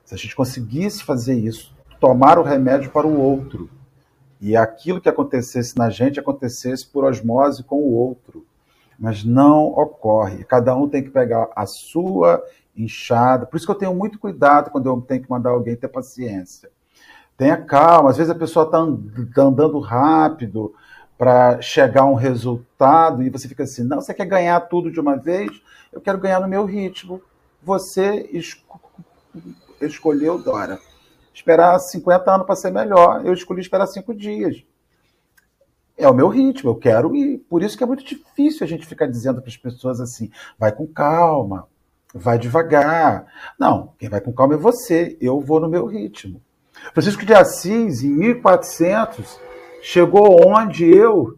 [0.05, 3.71] Se a gente conseguisse fazer isso, tomar o remédio para o outro
[4.41, 8.45] e aquilo que acontecesse na gente acontecesse por osmose com o outro.
[8.99, 10.45] Mas não ocorre.
[10.45, 12.43] Cada um tem que pegar a sua
[12.77, 13.47] inchada.
[13.47, 16.71] Por isso que eu tenho muito cuidado quando eu tenho que mandar alguém ter paciência.
[17.37, 18.11] Tenha calma.
[18.11, 18.79] Às vezes a pessoa está
[19.35, 20.75] tá andando rápido
[21.23, 24.99] para chegar a um resultado e você fica assim: não, você quer ganhar tudo de
[24.99, 25.53] uma vez?
[25.93, 27.23] Eu quero ganhar no meu ritmo.
[27.63, 28.29] Você
[29.81, 30.81] escolheu, Dora
[31.33, 33.25] esperar 50 anos para ser melhor.
[33.25, 34.65] Eu escolhi esperar cinco dias.
[35.97, 37.39] É o meu ritmo, eu quero ir.
[37.49, 40.73] Por isso que é muito difícil a gente ficar dizendo para as pessoas assim: vai
[40.73, 41.69] com calma,
[42.13, 43.27] vai devagar.
[43.57, 46.43] Não, quem vai com calma é você, eu vou no meu ritmo.
[46.93, 49.39] Francisco de Assis, em 1400,
[49.83, 51.37] chegou onde eu,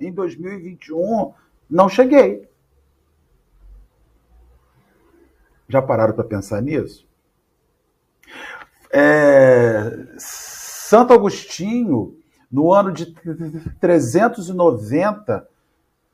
[0.00, 1.34] em 2021,
[1.70, 2.48] não cheguei.
[5.68, 7.06] Já pararam para pensar nisso?
[8.90, 12.18] É, Santo Agostinho,
[12.50, 13.14] no ano de
[13.80, 15.48] 390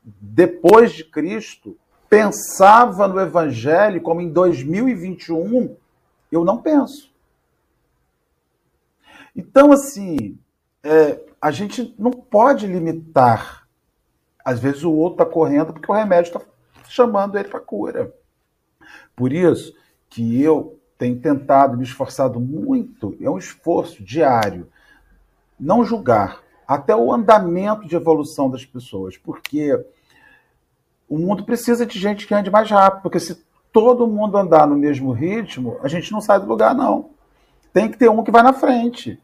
[0.03, 1.77] depois de Cristo,
[2.09, 5.75] pensava no Evangelho como em 2021
[6.31, 7.11] eu não penso.
[9.35, 10.37] Então, assim,
[10.83, 13.67] é, a gente não pode limitar.
[14.43, 16.41] Às vezes o outro está correndo porque o remédio está
[16.87, 18.13] chamando ele para cura.
[19.15, 19.73] Por isso
[20.09, 24.67] que eu tenho tentado, me esforçado muito, é um esforço diário,
[25.57, 29.71] não julgar, até o andamento de evolução das pessoas, porque
[31.07, 34.75] o mundo precisa de gente que ande mais rápido, porque se todo mundo andar no
[34.75, 37.11] mesmo ritmo, a gente não sai do lugar, não.
[37.71, 39.19] Tem que ter um que vai na frente.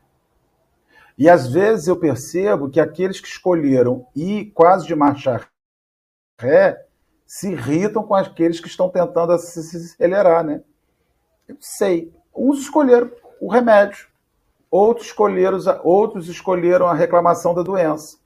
[1.18, 5.48] E às vezes eu percebo que aqueles que escolheram ir quase de marcha
[6.40, 6.86] ré
[7.26, 10.62] se irritam com aqueles que estão tentando acelerar, né?
[11.48, 12.14] Eu sei.
[12.36, 14.08] Uns escolheram o remédio,
[14.70, 18.18] outros escolheram, outros escolheram a reclamação da doença.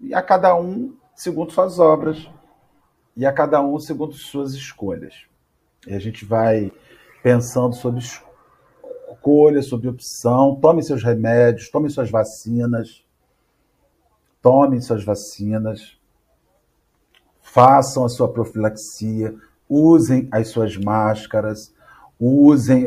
[0.00, 2.28] E a cada um segundo suas obras,
[3.16, 5.26] e a cada um segundo suas escolhas.
[5.86, 6.72] E a gente vai
[7.22, 8.00] pensando sobre
[9.22, 10.58] escolha, sobre opção.
[10.60, 13.04] Tome seus remédios, tome suas vacinas.
[14.42, 15.96] Tomem suas vacinas.
[17.40, 19.34] Façam a sua profilaxia
[19.72, 21.72] usem as suas máscaras,
[22.20, 22.86] usem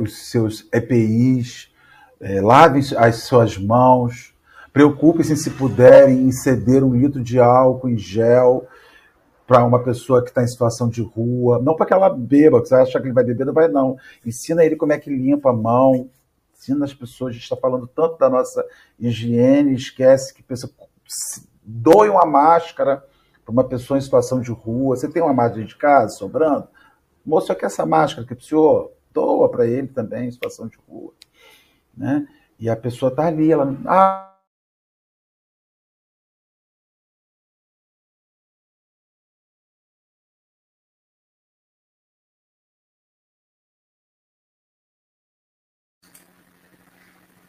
[0.00, 1.70] os seus EPIs,
[2.18, 4.34] é, lavem as suas mãos,
[4.72, 8.66] preocupem-se se puderem em ceder um litro de álcool em gel
[9.52, 12.68] para uma pessoa que está em situação de rua, não para que ela beba, que
[12.68, 13.98] você acha que ele vai beber, não vai não.
[14.24, 16.08] Ensina ele como é que limpa a mão,
[16.54, 18.64] ensina as pessoas, a gente está falando tanto da nossa
[18.98, 20.70] higiene, esquece que pensa,
[21.62, 23.04] doe uma máscara
[23.44, 24.96] para uma pessoa em situação de rua.
[24.96, 26.66] Você tem uma máscara de casa sobrando?
[27.22, 31.12] Moço, aqui essa máscara que o senhor doa para ele também em situação de rua.
[31.94, 32.26] Né?
[32.58, 33.76] E a pessoa está ali, ela.
[33.84, 34.31] Ah,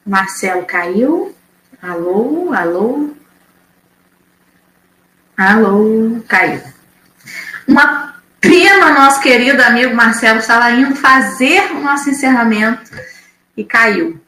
[0.06, 1.36] Marcelo caiu.
[1.82, 3.10] Alô, alô.
[5.38, 6.62] Alô, caiu.
[7.68, 12.92] Uma pena, nosso querido amigo Marcelo estava indo fazer o nosso encerramento
[13.56, 14.20] e caiu.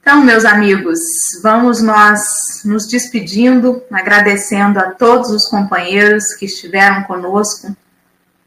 [0.00, 0.98] Então, meus amigos,
[1.42, 7.76] vamos nós nos despedindo, agradecendo a todos os companheiros que estiveram conosco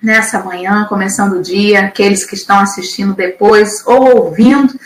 [0.02, 4.78] nessa manhã, começando o dia, aqueles que estão assistindo depois ou ouvindo.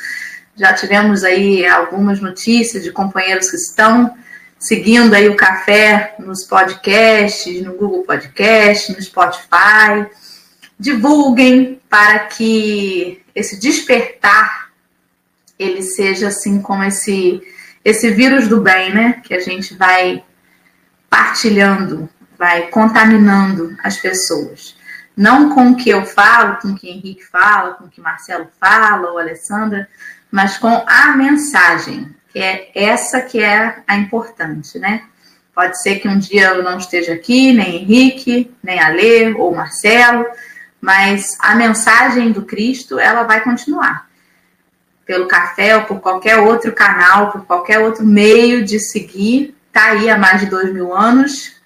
[0.59, 4.13] Já tivemos aí algumas notícias de companheiros que estão
[4.59, 10.05] seguindo aí o café nos podcasts, no Google Podcast, no Spotify.
[10.77, 14.69] Divulguem para que esse despertar
[15.57, 17.41] ele seja assim como esse
[17.85, 20.21] esse vírus do bem, né, que a gente vai
[21.09, 24.75] partilhando, vai contaminando as pessoas.
[25.15, 28.49] Não com o que eu falo, com o que Henrique fala, com o que Marcelo
[28.59, 29.87] fala ou Alessandra,
[30.31, 35.03] mas com a mensagem, que é essa que é a importante, né?
[35.53, 40.25] Pode ser que um dia eu não esteja aqui, nem Henrique, nem Alê ou Marcelo,
[40.79, 44.07] mas a mensagem do Cristo, ela vai continuar.
[45.05, 50.09] Pelo café ou por qualquer outro canal, por qualquer outro meio de seguir, tá aí
[50.09, 51.59] há mais de dois mil anos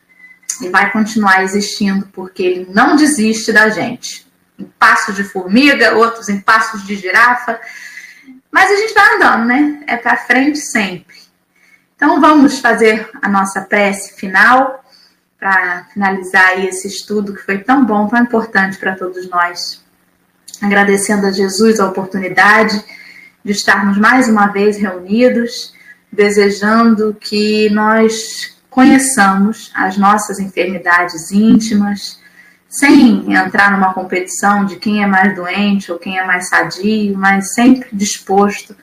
[0.62, 4.26] e vai continuar existindo porque ele não desiste da gente.
[4.58, 7.60] Em passos de formiga, outros em passos de girafa,
[8.54, 9.84] mas a gente vai andando, né?
[9.88, 11.18] É para frente sempre.
[11.96, 14.86] Então vamos fazer a nossa prece final
[15.40, 19.84] para finalizar esse estudo que foi tão bom, tão importante para todos nós.
[20.62, 22.82] Agradecendo a Jesus a oportunidade
[23.44, 25.74] de estarmos mais uma vez reunidos,
[26.12, 32.20] desejando que nós conheçamos as nossas enfermidades íntimas,
[32.74, 37.54] sem entrar numa competição de quem é mais doente ou quem é mais sadio, mas
[37.54, 38.76] sempre disposto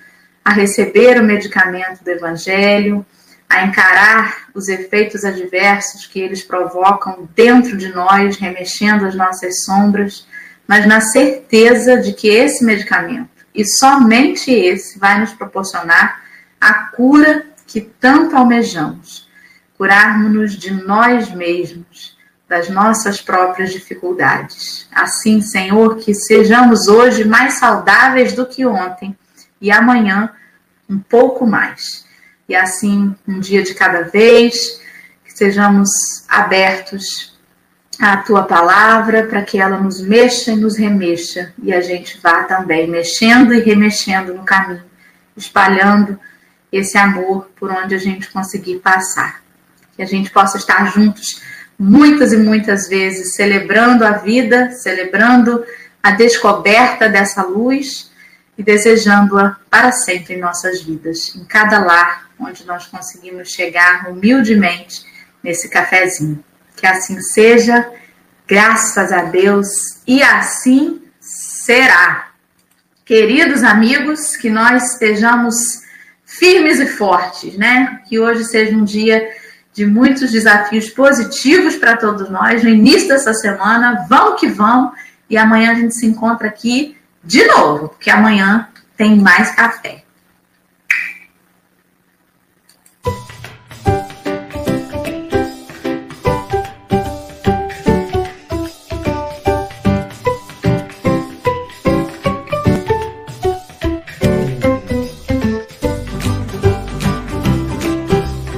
[0.44, 3.04] a receber o medicamento do Evangelho,
[3.48, 10.24] a encarar os efeitos adversos que eles provocam dentro de nós, remexendo as nossas sombras,
[10.68, 16.22] mas na certeza de que esse medicamento, e somente esse, vai nos proporcionar
[16.60, 19.28] a cura que tanto almejamos,
[19.76, 22.09] curarmos-nos de nós mesmos
[22.50, 24.88] das nossas próprias dificuldades.
[24.90, 29.16] Assim, Senhor, que sejamos hoje mais saudáveis do que ontem
[29.60, 30.32] e amanhã
[30.88, 32.04] um pouco mais.
[32.48, 34.80] E assim, um dia de cada vez,
[35.24, 35.88] que sejamos
[36.28, 37.38] abertos
[38.00, 42.42] à tua palavra para que ela nos mexa e nos remexa e a gente vá
[42.42, 44.82] também mexendo e remexendo no caminho,
[45.36, 46.18] espalhando
[46.72, 49.40] esse amor por onde a gente conseguir passar.
[49.94, 51.48] Que a gente possa estar juntos
[51.80, 55.64] muitas e muitas vezes celebrando a vida, celebrando
[56.02, 58.10] a descoberta dessa luz
[58.58, 65.06] e desejando-a para sempre em nossas vidas, em cada lar onde nós conseguimos chegar humildemente
[65.42, 66.44] nesse cafezinho.
[66.76, 67.90] Que assim seja,
[68.46, 72.28] graças a Deus, e assim será.
[73.06, 75.56] Queridos amigos, que nós estejamos
[76.26, 78.02] firmes e fortes, né?
[78.06, 79.26] Que hoje seja um dia
[79.72, 84.06] de muitos desafios positivos para todos nós no início dessa semana.
[84.08, 84.92] Vão que vão.
[85.28, 90.04] E amanhã a gente se encontra aqui de novo, porque amanhã tem mais café.